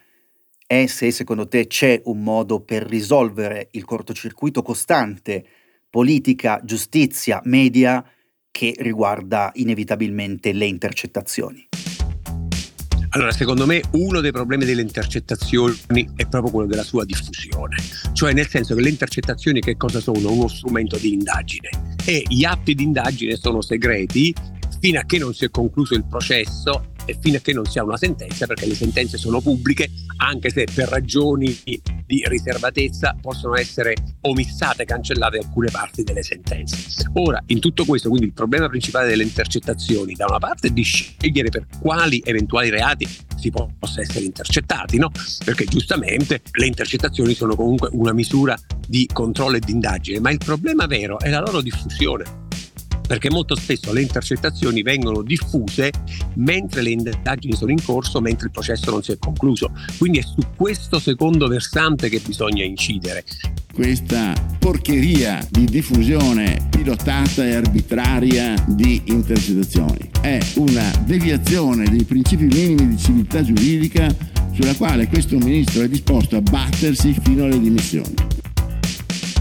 è 0.68 0.86
se 0.88 1.12
secondo 1.12 1.48
te 1.48 1.68
c'è 1.68 2.02
un 2.06 2.22
modo 2.22 2.60
per 2.60 2.84
risolvere 2.84 3.70
il 3.72 3.86
cortocircuito 3.86 4.62
costante 4.62 5.46
politica, 5.90 6.60
giustizia, 6.62 7.40
media 7.46 8.04
che 8.52 8.74
riguarda 8.80 9.50
inevitabilmente 9.56 10.52
le 10.52 10.66
intercettazioni. 10.66 11.70
Allora, 13.12 13.32
secondo 13.32 13.66
me 13.66 13.82
uno 13.92 14.20
dei 14.20 14.34
problemi 14.34 14.66
delle 14.66 14.82
intercettazioni 14.82 15.74
è 16.18 16.28
proprio 16.28 16.52
quello 16.52 16.68
della 16.68 16.84
sua 16.84 17.06
diffusione, 17.06 17.78
cioè 18.12 18.34
nel 18.34 18.50
senso 18.50 18.76
che 18.76 18.82
le 18.82 18.90
intercettazioni 18.90 19.62
che 19.62 19.78
cosa 19.78 20.02
sono? 20.02 20.34
Uno 20.34 20.50
strumento 20.50 20.98
di 20.98 21.14
indagine 21.14 21.70
e 22.04 22.24
gli 22.28 22.44
atti 22.44 22.76
di 22.76 22.84
indagine 22.84 23.38
sono 23.38 23.62
segreti 23.62 24.36
fino 24.80 25.00
a 25.00 25.04
che 25.04 25.18
non 25.18 25.34
si 25.34 25.46
è 25.46 25.50
concluso 25.50 25.96
il 25.96 26.06
processo 26.06 26.94
e 27.06 27.18
fino 27.20 27.38
a 27.38 27.40
che 27.40 27.54
non 27.54 27.66
si 27.66 27.80
ha 27.80 27.84
una 27.84 27.98
sentenza, 27.98 28.48
perché 28.48 28.66
le 28.66 28.76
sentenze 28.76 29.18
sono 29.18 29.40
pubbliche, 29.40 29.90
anche 30.18 30.50
se 30.50 30.68
per 30.74 30.90
ragioni 30.90 31.56
di 31.64 32.24
riservatezza 32.28 33.16
possono 33.22 33.56
essere 33.56 33.96
omissate, 34.22 34.86
cancellate 34.86 35.38
alcune 35.38 35.70
parti 35.70 36.04
delle 36.04 36.24
sentenze. 36.24 37.08
Ora, 37.14 37.42
in 37.48 37.60
tutto 37.60 37.86
questo, 37.86 38.10
quindi 38.10 38.28
il 38.28 38.34
problema 38.34 38.68
principale 38.68 39.08
delle 39.08 39.24
intercettazioni, 39.24 40.14
da 40.14 40.26
una 40.28 40.40
parte 40.40 40.68
è 40.68 40.72
di 40.72 40.82
scegliere 40.82 41.50
per 41.50 41.68
quali 41.80 42.22
eventuali 42.26 42.70
reati 42.70 43.08
si 43.38 43.52
possa 43.52 44.02
essere 44.02 44.26
intercettati, 44.26 44.98
no? 44.98 45.12
Perché 45.44 45.66
giustamente 45.66 46.42
le 46.52 46.66
intercettazioni 46.66 47.34
sono 47.34 47.56
comunque 47.56 47.90
una 47.92 48.14
misura 48.14 48.58
di 48.88 49.08
controllo 49.12 49.58
e 49.58 49.60
di 49.60 49.72
indagine, 49.72 50.20
ma 50.20 50.32
il 50.32 50.40
problema 50.44 50.88
vero 50.88 51.20
è 51.20 51.30
la 51.30 51.40
loro 51.40 51.62
diffusione 51.62 52.44
perché 53.06 53.30
molto 53.30 53.56
spesso 53.56 53.94
le 53.94 54.02
intercettazioni 54.02 54.82
vengono 54.82 55.22
diffuse 55.22 55.92
mentre 56.36 56.82
le 56.82 56.92
indagini 56.92 57.54
sono 57.56 57.72
in 57.72 57.84
corso, 57.84 58.22
mentre 58.22 58.48
il 58.48 58.52
processo 58.52 58.92
non 58.92 59.04
si 59.04 59.12
è 59.12 59.18
concluso. 59.18 59.72
Quindi 59.98 60.20
è 60.20 60.22
su 60.22 60.42
questo 60.56 61.00
secondo 61.00 61.48
versante 61.48 62.10
che 62.10 62.22
bisogna 62.26 62.64
incidere. 62.64 63.24
Questa 63.74 64.34
porcheria 64.58 65.46
di 65.50 65.66
diffusione 65.66 66.68
pilotata 66.70 67.46
e 67.46 67.56
arbitraria 67.56 68.54
di 68.68 69.02
intercettazioni 69.06 70.10
è 70.22 70.40
una 70.56 70.90
deviazione 71.06 71.84
dei 71.90 72.04
principi 72.04 72.46
minimi 72.46 72.88
di 72.88 72.98
civiltà 72.98 73.44
giuridica 73.44 74.08
sulla 74.54 74.74
quale 74.76 75.08
questo 75.08 75.38
ministro 75.38 75.82
è 75.82 75.90
disposto 75.90 76.38
a 76.38 76.42
battersi 76.42 77.14
fino 77.22 77.44
alle 77.44 77.60
dimissioni 77.60 78.35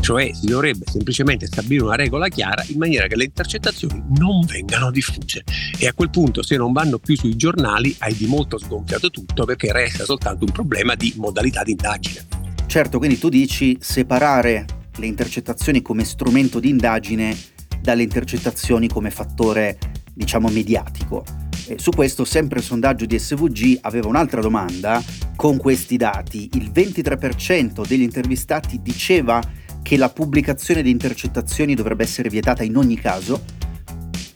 cioè 0.05 0.31
si 0.35 0.45
dovrebbe 0.45 0.85
semplicemente 0.87 1.47
stabilire 1.47 1.83
una 1.83 1.95
regola 1.95 2.29
chiara 2.29 2.63
in 2.67 2.77
maniera 2.77 3.07
che 3.07 3.17
le 3.17 3.25
intercettazioni 3.25 4.05
non 4.19 4.45
vengano 4.45 4.91
diffuse 4.91 5.45
e 5.79 5.87
a 5.87 5.95
quel 5.95 6.11
punto 6.11 6.43
se 6.43 6.59
non 6.59 6.73
vanno 6.73 6.99
più 6.99 7.17
sui 7.17 7.37
giornali 7.37 7.97
hai 8.01 8.15
di 8.15 8.27
molto 8.27 8.59
sgonfiato 8.59 9.09
tutto 9.09 9.47
perché 9.47 9.73
resta 9.73 10.05
soltanto 10.05 10.45
un 10.45 10.53
problema 10.53 10.95
di 10.95 11.15
modalità 11.17 11.63
di 11.63 11.71
indagine. 11.71 12.23
Certo, 12.67 12.99
quindi 12.99 13.19
tu 13.19 13.31
dici 13.31 13.79
separare 13.81 14.67
le 14.95 15.07
intercettazioni 15.07 15.81
come 15.81 16.05
strumento 16.05 16.61
di 16.61 16.69
indagine 16.69 17.35
dalle 17.81 18.03
intercettazioni 18.03 18.89
come 18.89 19.11
fattore, 19.11 19.79
diciamo, 20.13 20.49
mediatico. 20.49 21.25
E 21.67 21.79
su 21.79 21.93
questo 21.93 22.27
sempre 22.27 22.59
il 22.59 22.65
sondaggio 22.65 23.07
di 23.07 23.19
SVG 23.19 23.79
aveva 23.81 24.09
un'altra 24.09 24.43
domanda. 24.43 25.03
Con 25.35 25.57
questi 25.57 25.97
dati, 25.97 26.51
il 26.55 26.71
23% 26.71 27.87
degli 27.87 28.03
intervistati 28.03 28.81
diceva 28.83 29.41
che 29.85 29.99
la 29.99 30.09
pubblicazione 30.09 30.83
di 30.83 30.89
intercettazioni 30.89 31.75
dovrebbe 31.75 32.05
essere 32.05 32.31
vietata 32.31 32.63
in 32.63 32.77
ogni 32.79 32.97
caso. 32.97 33.45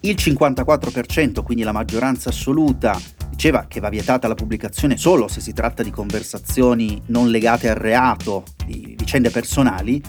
Il 0.00 0.14
54%, 0.14 1.42
quindi 1.42 1.62
la 1.62 1.72
maggioranza 1.72 2.28
assoluta, 2.28 3.00
diceva 3.30 3.64
che 3.66 3.80
va 3.80 3.88
vietata 3.88 4.28
la 4.28 4.34
pubblicazione 4.34 4.98
solo 4.98 5.26
se 5.26 5.40
si 5.40 5.54
tratta 5.54 5.82
di 5.82 5.90
conversazioni 5.90 7.00
non 7.06 7.30
legate 7.30 7.70
al 7.70 7.76
reato, 7.76 8.44
di 8.66 8.94
vicende 8.96 9.30
personali. 9.30 10.02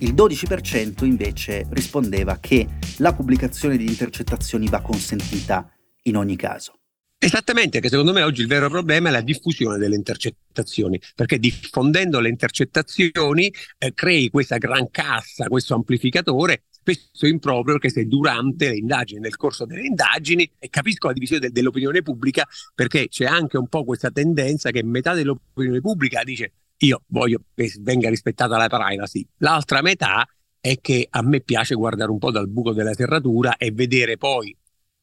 Il 0.00 0.12
12% 0.12 1.06
invece 1.06 1.66
rispondeva 1.70 2.36
che 2.38 2.68
la 2.98 3.14
pubblicazione 3.14 3.78
di 3.78 3.86
intercettazioni 3.86 4.68
va 4.68 4.82
consentita 4.82 5.66
in 6.02 6.18
ogni 6.18 6.36
caso. 6.36 6.80
Esattamente, 7.24 7.80
che 7.80 7.88
secondo 7.88 8.12
me 8.12 8.20
oggi 8.20 8.42
il 8.42 8.46
vero 8.48 8.68
problema 8.68 9.08
è 9.08 9.10
la 9.10 9.22
diffusione 9.22 9.78
delle 9.78 9.94
intercettazioni, 9.94 11.00
perché 11.14 11.38
diffondendo 11.38 12.20
le 12.20 12.28
intercettazioni 12.28 13.50
eh, 13.78 13.94
crei 13.94 14.28
questa 14.28 14.58
gran 14.58 14.90
cassa, 14.90 15.48
questo 15.48 15.74
amplificatore 15.74 16.64
spesso 16.68 17.26
improprio 17.26 17.78
perché 17.78 17.88
sei 17.88 18.08
durante 18.08 18.68
le 18.68 18.76
indagini, 18.76 19.20
nel 19.20 19.36
corso 19.36 19.64
delle 19.64 19.86
indagini, 19.86 20.48
e 20.58 20.68
capisco 20.68 21.06
la 21.06 21.14
divisione 21.14 21.46
de- 21.46 21.50
dell'opinione 21.50 22.02
pubblica 22.02 22.46
perché 22.74 23.08
c'è 23.08 23.24
anche 23.24 23.56
un 23.56 23.68
po' 23.68 23.84
questa 23.84 24.10
tendenza 24.10 24.70
che 24.70 24.84
metà 24.84 25.14
dell'opinione 25.14 25.80
pubblica 25.80 26.22
dice 26.24 26.52
io 26.76 27.04
voglio 27.06 27.40
che 27.54 27.72
venga 27.80 28.10
rispettata 28.10 28.58
la 28.58 28.68
privacy, 28.68 29.26
l'altra 29.38 29.80
metà 29.80 30.28
è 30.60 30.78
che 30.78 31.06
a 31.08 31.22
me 31.22 31.40
piace 31.40 31.74
guardare 31.74 32.10
un 32.10 32.18
po' 32.18 32.30
dal 32.30 32.50
buco 32.50 32.74
della 32.74 32.92
serratura 32.92 33.56
e 33.56 33.70
vedere 33.70 34.18
poi 34.18 34.54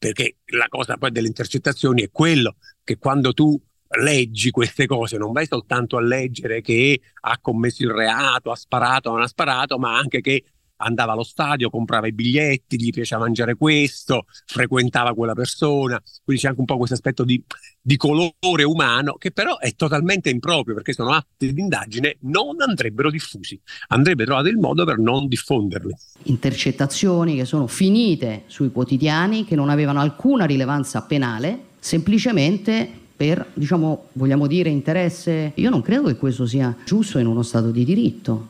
perché 0.01 0.37
la 0.45 0.65
cosa 0.67 0.97
poi 0.97 1.11
delle 1.11 1.27
intercettazioni 1.27 2.01
è 2.01 2.09
quello 2.11 2.55
che 2.83 2.97
quando 2.97 3.33
tu 3.33 3.55
leggi 3.99 4.49
queste 4.49 4.87
cose 4.87 5.15
non 5.19 5.31
vai 5.31 5.45
soltanto 5.45 5.95
a 5.95 6.01
leggere 6.01 6.61
che 6.61 6.99
ha 7.21 7.37
commesso 7.39 7.83
il 7.83 7.91
reato, 7.91 8.49
ha 8.49 8.55
sparato, 8.55 9.11
non 9.11 9.21
ha 9.21 9.27
sparato, 9.27 9.77
ma 9.77 9.95
anche 9.95 10.21
che 10.21 10.43
andava 10.81 11.13
allo 11.13 11.23
stadio, 11.23 11.69
comprava 11.69 12.07
i 12.07 12.13
biglietti, 12.13 12.81
gli 12.81 12.89
piaceva 12.89 13.21
mangiare 13.21 13.55
questo, 13.55 14.25
frequentava 14.45 15.13
quella 15.13 15.33
persona, 15.33 16.01
quindi 16.23 16.41
c'è 16.41 16.49
anche 16.49 16.59
un 16.59 16.65
po' 16.65 16.77
questo 16.77 16.95
aspetto 16.95 17.23
di, 17.23 17.41
di 17.81 17.97
colore 17.97 18.63
umano 18.63 19.13
che 19.13 19.31
però 19.31 19.57
è 19.57 19.73
totalmente 19.75 20.29
improprio 20.29 20.75
perché 20.75 20.93
sono 20.93 21.11
atti 21.11 21.53
di 21.53 21.61
indagine, 21.61 22.17
non 22.21 22.61
andrebbero 22.61 23.09
diffusi, 23.09 23.59
andrebbe 23.87 24.25
trovato 24.25 24.47
il 24.47 24.57
modo 24.57 24.85
per 24.85 24.97
non 24.97 25.27
diffonderli. 25.27 25.93
Intercettazioni 26.23 27.35
che 27.35 27.45
sono 27.45 27.67
finite 27.67 28.43
sui 28.47 28.71
quotidiani, 28.71 29.45
che 29.45 29.55
non 29.55 29.69
avevano 29.69 29.99
alcuna 29.99 30.45
rilevanza 30.45 31.01
penale, 31.03 31.69
semplicemente 31.79 32.99
per, 33.21 33.51
diciamo, 33.53 34.07
vogliamo 34.13 34.47
dire, 34.47 34.69
interesse. 34.69 35.51
Io 35.55 35.69
non 35.69 35.81
credo 35.81 36.07
che 36.07 36.15
questo 36.15 36.47
sia 36.47 36.75
giusto 36.83 37.19
in 37.19 37.27
uno 37.27 37.43
Stato 37.43 37.69
di 37.69 37.85
diritto. 37.85 38.47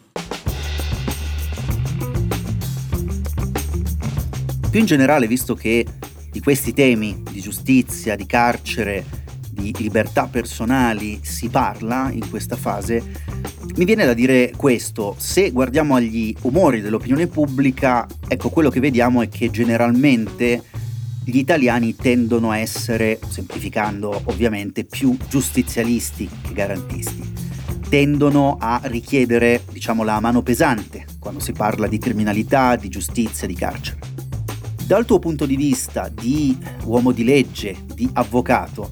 Più 4.71 4.79
in 4.79 4.85
generale, 4.85 5.27
visto 5.27 5.53
che 5.53 5.85
di 6.31 6.39
questi 6.39 6.71
temi 6.71 7.21
di 7.29 7.41
giustizia, 7.41 8.15
di 8.15 8.25
carcere, 8.25 9.03
di 9.49 9.75
libertà 9.77 10.27
personali 10.27 11.19
si 11.23 11.49
parla 11.49 12.09
in 12.09 12.29
questa 12.29 12.55
fase, 12.55 13.03
mi 13.75 13.83
viene 13.83 14.05
da 14.05 14.13
dire 14.13 14.53
questo, 14.55 15.13
se 15.17 15.51
guardiamo 15.51 15.95
agli 15.95 16.33
umori 16.43 16.79
dell'opinione 16.79 17.27
pubblica, 17.27 18.07
ecco 18.25 18.49
quello 18.49 18.69
che 18.69 18.79
vediamo 18.79 19.21
è 19.21 19.27
che 19.27 19.51
generalmente 19.51 20.63
gli 21.25 21.37
italiani 21.37 21.93
tendono 21.93 22.51
a 22.51 22.57
essere, 22.57 23.19
semplificando 23.27 24.21
ovviamente, 24.23 24.85
più 24.85 25.17
giustizialisti 25.27 26.29
che 26.43 26.53
garantisti. 26.53 27.29
Tendono 27.89 28.55
a 28.57 28.79
richiedere, 28.85 29.63
diciamo, 29.69 30.03
la 30.03 30.21
mano 30.21 30.41
pesante 30.41 31.05
quando 31.19 31.41
si 31.41 31.51
parla 31.51 31.87
di 31.87 31.97
criminalità, 31.97 32.77
di 32.77 32.87
giustizia, 32.87 33.47
di 33.47 33.55
carcere. 33.55 34.10
Dal 34.85 35.05
tuo 35.05 35.19
punto 35.19 35.45
di 35.45 35.55
vista 35.55 36.09
di 36.09 36.57
uomo 36.83 37.11
di 37.11 37.23
legge, 37.23 37.77
di 37.93 38.09
avvocato, 38.13 38.91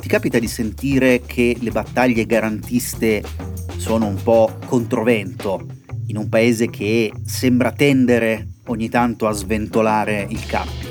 ti 0.00 0.08
capita 0.08 0.38
di 0.38 0.46
sentire 0.46 1.22
che 1.24 1.56
le 1.58 1.70
battaglie 1.70 2.26
garantiste 2.26 3.22
sono 3.76 4.06
un 4.06 4.22
po' 4.22 4.58
controvento 4.66 5.66
in 6.06 6.16
un 6.16 6.28
paese 6.28 6.68
che 6.68 7.12
sembra 7.24 7.72
tendere 7.72 8.48
ogni 8.66 8.88
tanto 8.88 9.26
a 9.26 9.32
sventolare 9.32 10.26
il 10.28 10.44
cappio? 10.44 10.81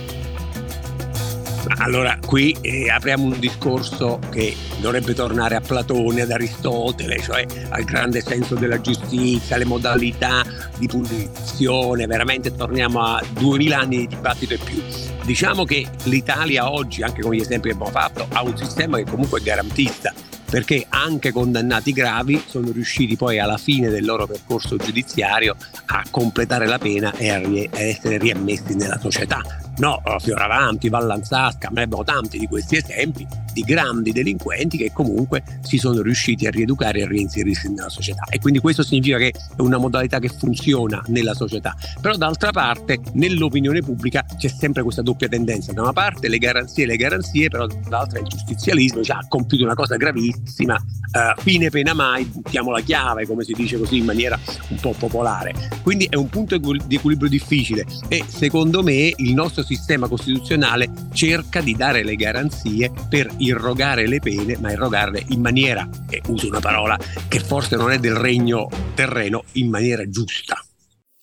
Allora, 1.78 2.17
qui 2.26 2.56
eh, 2.62 2.89
apriamo 2.89 3.26
un 3.26 3.39
discorso 3.39 4.19
che 4.32 4.56
dovrebbe 4.80 5.13
tornare 5.13 5.56
a 5.56 5.62
Platone, 5.62 6.21
ad 6.21 6.32
Aristotele, 6.32 7.19
cioè 7.21 7.45
al 7.69 7.84
grande 7.84 8.21
senso 8.21 8.56
della 8.56 8.82
giustizia, 8.82 9.56
alle 9.56 9.65
modalità 9.65 10.43
di 10.78 10.88
punizione, 10.88 12.08
veramente 12.08 12.56
torniamo 12.56 13.02
a 13.02 13.24
duemila 13.34 13.80
anni 13.80 13.97
di 13.97 14.08
dibattito 14.08 14.54
e 14.54 14.58
più. 14.58 14.82
Diciamo 15.24 15.63
che 15.63 15.88
l'Italia 16.04 16.71
oggi, 16.71 17.04
anche 17.04 17.21
con 17.21 17.34
gli 17.34 17.41
esempi 17.41 17.67
che 17.69 17.76
abbiamo 17.76 17.91
fatto, 17.91 18.26
ha 18.32 18.41
un 18.41 18.58
sistema 18.58 18.97
che 18.97 19.06
comunque 19.06 19.39
è 19.39 19.43
garantista 19.43 20.13
perché 20.50 20.86
anche 20.89 21.32
condannati 21.32 21.93
gravi 21.93 22.43
sono 22.45 22.71
riusciti 22.74 23.15
poi 23.15 23.39
alla 23.39 23.58
fine 23.58 23.88
del 23.88 24.04
loro 24.04 24.28
percorso 24.28 24.76
giudiziario 24.76 25.56
a 25.86 26.04
completare 26.12 26.67
la 26.67 26.78
pena 26.78 27.15
e 27.15 27.30
a, 27.30 27.38
rie- 27.38 27.69
a 27.71 27.80
essere 27.80 28.17
riammessi 28.17 28.76
nella 28.76 29.00
società. 29.00 29.70
No, 29.81 29.99
Fioravanti, 30.19 30.89
Vallanzasca, 30.89 31.71
ma 31.71 31.81
abbiamo 31.81 32.03
tanti 32.03 32.37
di 32.37 32.45
questi 32.45 32.75
esempi 32.75 33.25
di 33.51 33.61
grandi 33.63 34.11
delinquenti 34.11 34.77
che 34.77 34.91
comunque 34.93 35.43
si 35.61 35.77
sono 35.77 36.03
riusciti 36.03 36.45
a 36.45 36.51
rieducare 36.51 36.99
e 36.99 37.03
a 37.03 37.07
reinserirsi 37.07 37.67
nella 37.69 37.89
società. 37.89 38.23
E 38.29 38.39
quindi 38.39 38.59
questo 38.59 38.83
significa 38.83 39.17
che 39.17 39.29
è 39.29 39.61
una 39.61 39.77
modalità 39.77 40.19
che 40.19 40.29
funziona 40.29 41.01
nella 41.07 41.33
società. 41.33 41.75
Però 41.99 42.15
d'altra 42.15 42.51
parte 42.51 42.99
nell'opinione 43.13 43.81
pubblica 43.81 44.23
c'è 44.37 44.49
sempre 44.49 44.83
questa 44.83 45.01
doppia 45.01 45.27
tendenza. 45.27 45.73
Da 45.73 45.81
una 45.81 45.93
parte 45.93 46.27
le 46.27 46.37
garanzie 46.37 46.85
le 46.85 46.95
garanzie, 46.95 47.49
però 47.49 47.65
dall'altra 47.65 48.19
il 48.19 48.27
giustizialismo 48.27 49.03
cioè, 49.03 49.17
ha 49.17 49.25
compiuto 49.27 49.63
una 49.63 49.73
cosa 49.73 49.97
gravissima, 49.97 50.75
uh, 50.75 51.41
fine 51.41 51.69
pena 51.69 51.93
mai, 51.93 52.23
buttiamo 52.25 52.71
la 52.71 52.81
chiave, 52.81 53.25
come 53.25 53.43
si 53.43 53.53
dice 53.53 53.79
così 53.79 53.97
in 53.97 54.05
maniera 54.05 54.39
un 54.69 54.77
po' 54.77 54.93
popolare. 54.97 55.53
Quindi 55.81 56.07
è 56.09 56.15
un 56.15 56.29
punto 56.29 56.57
di 56.57 56.95
equilibrio 56.95 57.29
difficile 57.29 57.85
e 58.07 58.23
secondo 58.27 58.83
me 58.83 59.11
il 59.15 59.33
nostro 59.33 59.63
sistema 59.71 60.10
costituzionale 60.10 60.91
cerca 61.13 61.62
di 61.62 61.73
dare 61.75 62.03
le 62.03 62.15
garanzie 62.15 62.91
per 63.07 63.34
irrogare 63.38 64.05
le 64.05 64.19
pene, 64.19 64.57
ma 64.57 64.69
irrogarle 64.69 65.23
in 65.29 65.39
maniera, 65.39 65.88
e 66.10 66.21
uso 66.27 66.47
una 66.47 66.60
parola 66.60 66.99
che 67.29 67.39
forse 67.39 67.77
non 67.77 67.89
è 67.89 67.97
del 67.97 68.15
regno 68.15 68.67
terreno, 68.95 69.45
in 69.53 69.69
maniera 69.69 70.05
giusta. 70.10 70.57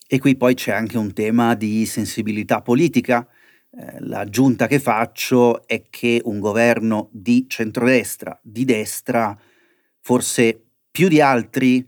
E 0.07 0.19
qui 0.19 0.35
poi 0.35 0.55
c'è 0.55 0.73
anche 0.73 0.97
un 0.97 1.13
tema 1.13 1.55
di 1.55 1.85
sensibilità 1.85 2.63
politica. 2.63 3.29
Eh, 3.71 3.97
l'aggiunta 4.01 4.67
che 4.67 4.79
faccio 4.79 5.67
è 5.67 5.85
che 5.91 6.23
un 6.25 6.41
governo 6.41 7.11
di 7.13 7.45
centrodestra, 7.47 8.41
di 8.43 8.65
destra, 8.65 9.39
forse 10.01 10.69
più 10.91 11.09
di 11.09 11.21
altri, 11.21 11.87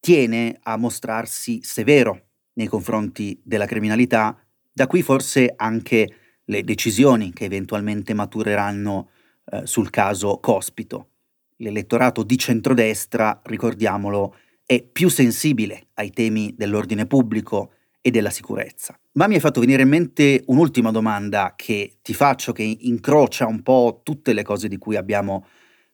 tiene 0.00 0.58
a 0.62 0.78
mostrarsi 0.78 1.60
severo 1.62 2.28
nei 2.54 2.68
confronti 2.68 3.38
della 3.44 3.66
criminalità, 3.66 4.34
da 4.78 4.86
qui 4.86 5.02
forse 5.02 5.54
anche 5.56 6.08
le 6.44 6.62
decisioni 6.62 7.32
che 7.32 7.46
eventualmente 7.46 8.14
matureranno 8.14 9.08
eh, 9.50 9.66
sul 9.66 9.90
caso 9.90 10.38
Cospito. 10.38 11.08
L'elettorato 11.56 12.22
di 12.22 12.38
centrodestra, 12.38 13.40
ricordiamolo, 13.42 14.36
è 14.64 14.80
più 14.80 15.08
sensibile 15.08 15.88
ai 15.94 16.10
temi 16.10 16.54
dell'ordine 16.56 17.06
pubblico 17.06 17.72
e 18.00 18.12
della 18.12 18.30
sicurezza. 18.30 18.96
Ma 19.14 19.26
mi 19.26 19.34
è 19.34 19.40
fatto 19.40 19.58
venire 19.58 19.82
in 19.82 19.88
mente 19.88 20.44
un'ultima 20.46 20.92
domanda 20.92 21.54
che 21.56 21.98
ti 22.00 22.14
faccio, 22.14 22.52
che 22.52 22.62
incrocia 22.62 23.48
un 23.48 23.64
po' 23.64 24.02
tutte 24.04 24.32
le 24.32 24.44
cose 24.44 24.68
di 24.68 24.78
cui 24.78 24.94
abbiamo 24.94 25.44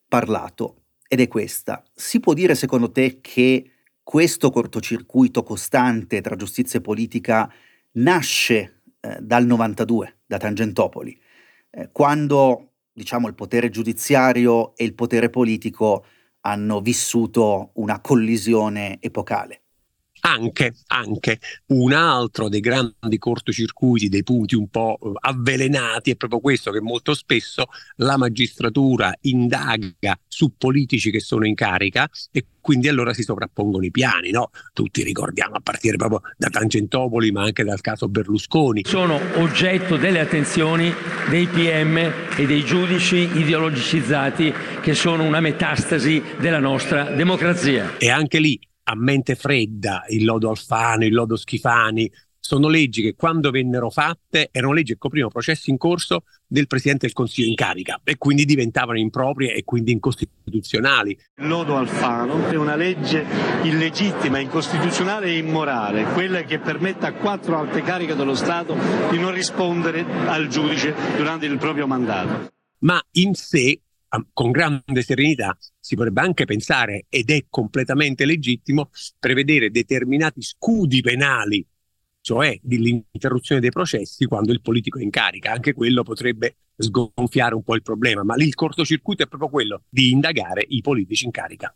parlato, 0.06 0.82
ed 1.08 1.20
è 1.20 1.26
questa. 1.28 1.82
Si 1.94 2.20
può 2.20 2.34
dire 2.34 2.54
secondo 2.54 2.90
te 2.90 3.22
che 3.22 3.70
questo 4.02 4.50
cortocircuito 4.50 5.42
costante 5.42 6.20
tra 6.20 6.36
giustizia 6.36 6.80
e 6.80 6.82
politica 6.82 7.50
nasce 7.92 8.73
eh, 9.04 9.18
dal 9.20 9.44
92, 9.44 10.20
da 10.24 10.38
Tangentopoli, 10.38 11.20
eh, 11.70 11.90
quando 11.92 12.70
diciamo, 12.90 13.28
il 13.28 13.34
potere 13.34 13.68
giudiziario 13.68 14.74
e 14.76 14.84
il 14.84 14.94
potere 14.94 15.28
politico 15.28 16.06
hanno 16.40 16.80
vissuto 16.80 17.72
una 17.74 18.00
collisione 18.00 18.98
epocale. 19.00 19.63
Anche, 20.26 20.74
anche 20.87 21.38
un 21.66 21.92
altro 21.92 22.48
dei 22.48 22.60
grandi 22.60 23.18
cortocircuiti, 23.18 24.08
dei 24.08 24.22
punti 24.22 24.54
un 24.54 24.68
po' 24.68 24.98
avvelenati, 25.20 26.12
è 26.12 26.16
proprio 26.16 26.40
questo 26.40 26.70
che 26.70 26.80
molto 26.80 27.12
spesso 27.12 27.66
la 27.96 28.16
magistratura 28.16 29.14
indaga 29.22 30.18
su 30.26 30.54
politici 30.56 31.10
che 31.10 31.20
sono 31.20 31.46
in 31.46 31.54
carica 31.54 32.08
e 32.32 32.46
quindi 32.58 32.88
allora 32.88 33.12
si 33.12 33.22
sovrappongono 33.22 33.84
i 33.84 33.90
piani, 33.90 34.30
no? 34.30 34.48
Tutti 34.72 35.02
ricordiamo 35.02 35.56
a 35.56 35.60
partire 35.60 35.96
proprio 35.96 36.22
da 36.38 36.48
Tangentopoli, 36.48 37.30
ma 37.30 37.42
anche 37.42 37.62
dal 37.62 37.82
caso 37.82 38.08
Berlusconi. 38.08 38.82
Sono 38.87 39.20
oggetto 39.34 39.98
delle 39.98 40.20
attenzioni 40.20 40.90
dei 41.28 41.46
PM 41.46 41.98
e 42.34 42.46
dei 42.46 42.64
giudici 42.64 43.16
ideologicizzati 43.16 44.54
che 44.80 44.94
sono 44.94 45.24
una 45.24 45.40
metastasi 45.40 46.22
della 46.38 46.60
nostra 46.60 47.10
democrazia. 47.10 47.98
E 47.98 48.08
anche 48.08 48.38
lì 48.38 48.58
a 48.84 48.94
mente 48.96 49.34
fredda 49.34 50.04
il 50.08 50.24
lodo 50.24 50.50
Alfano, 50.50 51.04
il 51.04 51.12
lodo 51.12 51.36
Schifani. 51.36 52.10
Sono 52.38 52.68
leggi 52.68 53.00
che 53.00 53.14
quando 53.14 53.50
vennero 53.50 53.88
fatte 53.88 54.50
erano 54.52 54.74
leggi 54.74 54.92
che 54.92 54.98
coprivano 54.98 55.30
processi 55.30 55.70
in 55.70 55.78
corso 55.78 56.24
del 56.46 56.66
Presidente 56.66 57.06
del 57.06 57.14
Consiglio 57.14 57.48
in 57.48 57.54
carica 57.54 57.98
e 58.04 58.18
quindi 58.18 58.44
diventavano 58.44 58.98
improprie 58.98 59.54
e 59.54 59.64
quindi 59.64 59.92
incostituzionali. 59.92 61.18
Il 61.36 61.48
lodo 61.48 61.76
Alfano 61.76 62.50
è 62.50 62.56
una 62.56 62.76
legge 62.76 63.24
illegittima, 63.62 64.40
incostituzionale 64.40 65.28
e 65.28 65.38
immorale, 65.38 66.04
quella 66.12 66.42
che 66.42 66.58
permette 66.58 67.06
a 67.06 67.14
quattro 67.14 67.58
alte 67.58 67.80
cariche 67.80 68.14
dello 68.14 68.34
Stato 68.34 68.76
di 69.10 69.18
non 69.18 69.32
rispondere 69.32 70.04
al 70.26 70.48
giudice 70.48 70.94
durante 71.16 71.46
il 71.46 71.56
proprio 71.56 71.86
mandato. 71.86 72.52
Ma 72.80 73.02
in 73.12 73.32
sé 73.32 73.80
con 74.33 74.50
grande 74.50 75.03
serenità 75.03 75.57
si 75.79 75.94
potrebbe 75.96 76.20
anche 76.20 76.44
pensare, 76.44 77.07
ed 77.09 77.31
è 77.31 77.46
completamente 77.48 78.24
legittimo, 78.24 78.90
prevedere 79.18 79.70
determinati 79.70 80.42
scudi 80.42 81.00
penali, 81.00 81.66
cioè 82.20 82.59
dell'interruzione 82.62 83.61
dei 83.61 83.70
processi 83.70 84.24
quando 84.27 84.53
il 84.53 84.61
politico 84.61 84.98
è 84.98 85.03
in 85.03 85.11
carica. 85.11 85.53
Anche 85.53 85.72
quello 85.72 86.03
potrebbe 86.03 86.57
sgonfiare 86.77 87.55
un 87.55 87.62
po' 87.62 87.74
il 87.74 87.83
problema, 87.83 88.24
ma 88.24 88.35
lì 88.35 88.46
il 88.46 88.55
cortocircuito 88.55 89.22
è 89.22 89.27
proprio 89.27 89.50
quello 89.50 89.83
di 89.88 90.11
indagare 90.11 90.64
i 90.68 90.81
politici 90.81 91.24
in 91.27 91.31
carica. 91.31 91.74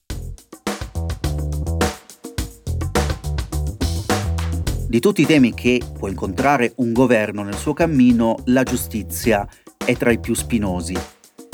Di 4.89 5.01
tutti 5.01 5.21
i 5.21 5.27
temi 5.27 5.53
che 5.53 5.83
può 5.99 6.09
incontrare 6.09 6.73
un 6.77 6.95
governo 6.95 7.43
nel 7.43 7.57
suo 7.57 7.75
cammino, 7.75 8.43
la 8.47 8.63
giustizia 8.63 9.47
è 9.85 9.95
tra 9.97 10.11
i 10.11 10.19
più 10.19 10.33
spinosi 10.35 10.97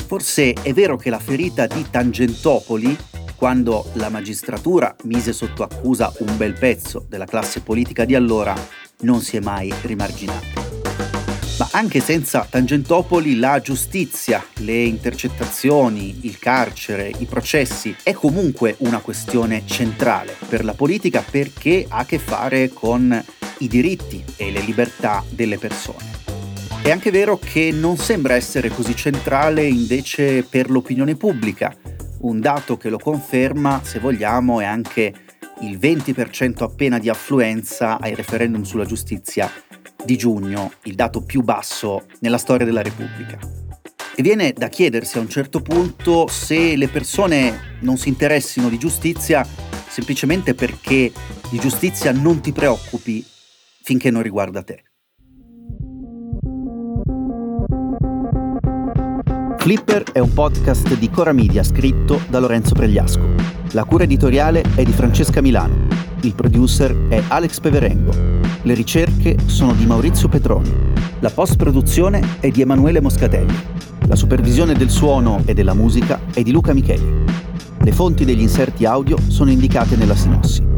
Forse 0.05 0.53
è 0.53 0.71
vero 0.71 0.97
che 0.97 1.09
la 1.09 1.19
ferita 1.19 1.65
di 1.65 1.83
Tangentopoli, 1.89 2.95
quando 3.35 3.89
la 3.93 4.09
magistratura 4.09 4.95
mise 5.05 5.33
sotto 5.33 5.63
accusa 5.63 6.13
un 6.19 6.37
bel 6.37 6.53
pezzo 6.53 7.03
della 7.09 7.25
classe 7.25 7.61
politica 7.61 8.05
di 8.05 8.13
allora, 8.13 8.55
non 9.01 9.21
si 9.21 9.35
è 9.35 9.39
mai 9.39 9.73
rimarginata. 9.81 10.63
Ma 11.57 11.69
anche 11.71 12.01
senza 12.01 12.45
Tangentopoli 12.47 13.37
la 13.37 13.59
giustizia, 13.61 14.45
le 14.57 14.83
intercettazioni, 14.83 16.19
il 16.21 16.37
carcere, 16.37 17.11
i 17.17 17.25
processi 17.25 17.95
è 18.03 18.13
comunque 18.13 18.75
una 18.79 18.99
questione 18.99 19.63
centrale 19.65 20.35
per 20.47 20.63
la 20.63 20.73
politica 20.73 21.23
perché 21.27 21.85
ha 21.87 21.99
a 21.99 22.05
che 22.05 22.19
fare 22.19 22.69
con 22.69 23.23
i 23.59 23.67
diritti 23.67 24.23
e 24.35 24.51
le 24.51 24.59
libertà 24.59 25.23
delle 25.29 25.57
persone. 25.57 26.24
È 26.85 26.91
anche 26.91 27.09
vero 27.09 27.39
che 27.39 27.71
non 27.73 27.97
sembra 27.97 28.35
essere 28.35 28.69
così 28.69 28.95
centrale 28.95 29.63
invece 29.63 30.43
per 30.43 30.69
l'opinione 30.69 31.15
pubblica. 31.15 31.75
Un 32.19 32.39
dato 32.39 32.77
che 32.77 32.89
lo 32.89 32.99
conferma, 32.99 33.81
se 33.83 33.97
vogliamo, 33.97 34.59
è 34.59 34.65
anche 34.65 35.11
il 35.61 35.79
20% 35.79 36.61
appena 36.61 36.99
di 36.99 37.09
affluenza 37.09 37.99
ai 37.99 38.13
referendum 38.13 38.61
sulla 38.61 38.85
giustizia 38.85 39.51
di 40.03 40.15
giugno, 40.15 40.73
il 40.83 40.93
dato 40.93 41.23
più 41.23 41.41
basso 41.41 42.05
nella 42.19 42.37
storia 42.37 42.67
della 42.67 42.83
Repubblica. 42.83 43.39
E 44.15 44.21
viene 44.21 44.53
da 44.53 44.67
chiedersi 44.67 45.17
a 45.17 45.21
un 45.21 45.29
certo 45.29 45.63
punto 45.63 46.27
se 46.27 46.75
le 46.75 46.87
persone 46.87 47.77
non 47.79 47.97
si 47.97 48.09
interessino 48.09 48.69
di 48.69 48.77
giustizia 48.77 49.43
semplicemente 49.87 50.53
perché 50.53 51.11
di 51.49 51.57
giustizia 51.57 52.11
non 52.11 52.41
ti 52.41 52.51
preoccupi 52.51 53.25
finché 53.81 54.11
non 54.11 54.21
riguarda 54.21 54.61
te. 54.61 54.83
Flipper 59.65 60.03
è 60.11 60.19
un 60.19 60.31
podcast 60.31 60.95
di 60.95 61.09
Cora 61.09 61.31
Media 61.31 61.63
scritto 61.63 62.21
da 62.29 62.37
Lorenzo 62.37 62.75
Pregliasco. 62.75 63.33
La 63.71 63.83
cura 63.83 64.03
editoriale 64.03 64.63
è 64.75 64.83
di 64.83 64.91
Francesca 64.91 65.41
Milano. 65.41 65.87
Il 66.21 66.35
producer 66.35 67.07
è 67.07 67.23
Alex 67.29 67.61
Peverengo. 67.61 68.11
Le 68.61 68.73
ricerche 68.75 69.37
sono 69.47 69.73
di 69.73 69.87
Maurizio 69.87 70.27
Petroni. 70.29 70.71
La 71.17 71.31
post-produzione 71.31 72.37
è 72.41 72.49
di 72.49 72.61
Emanuele 72.61 73.01
Moscatelli. 73.01 73.55
La 74.05 74.15
supervisione 74.15 74.75
del 74.75 74.91
suono 74.91 75.41
e 75.45 75.55
della 75.55 75.73
musica 75.73 76.19
è 76.31 76.43
di 76.43 76.51
Luca 76.51 76.71
Micheli. 76.71 77.23
Le 77.79 77.91
fonti 77.91 78.23
degli 78.23 78.41
inserti 78.41 78.85
audio 78.85 79.17
sono 79.29 79.49
indicate 79.49 79.95
nella 79.95 80.15
sinossi. 80.15 80.74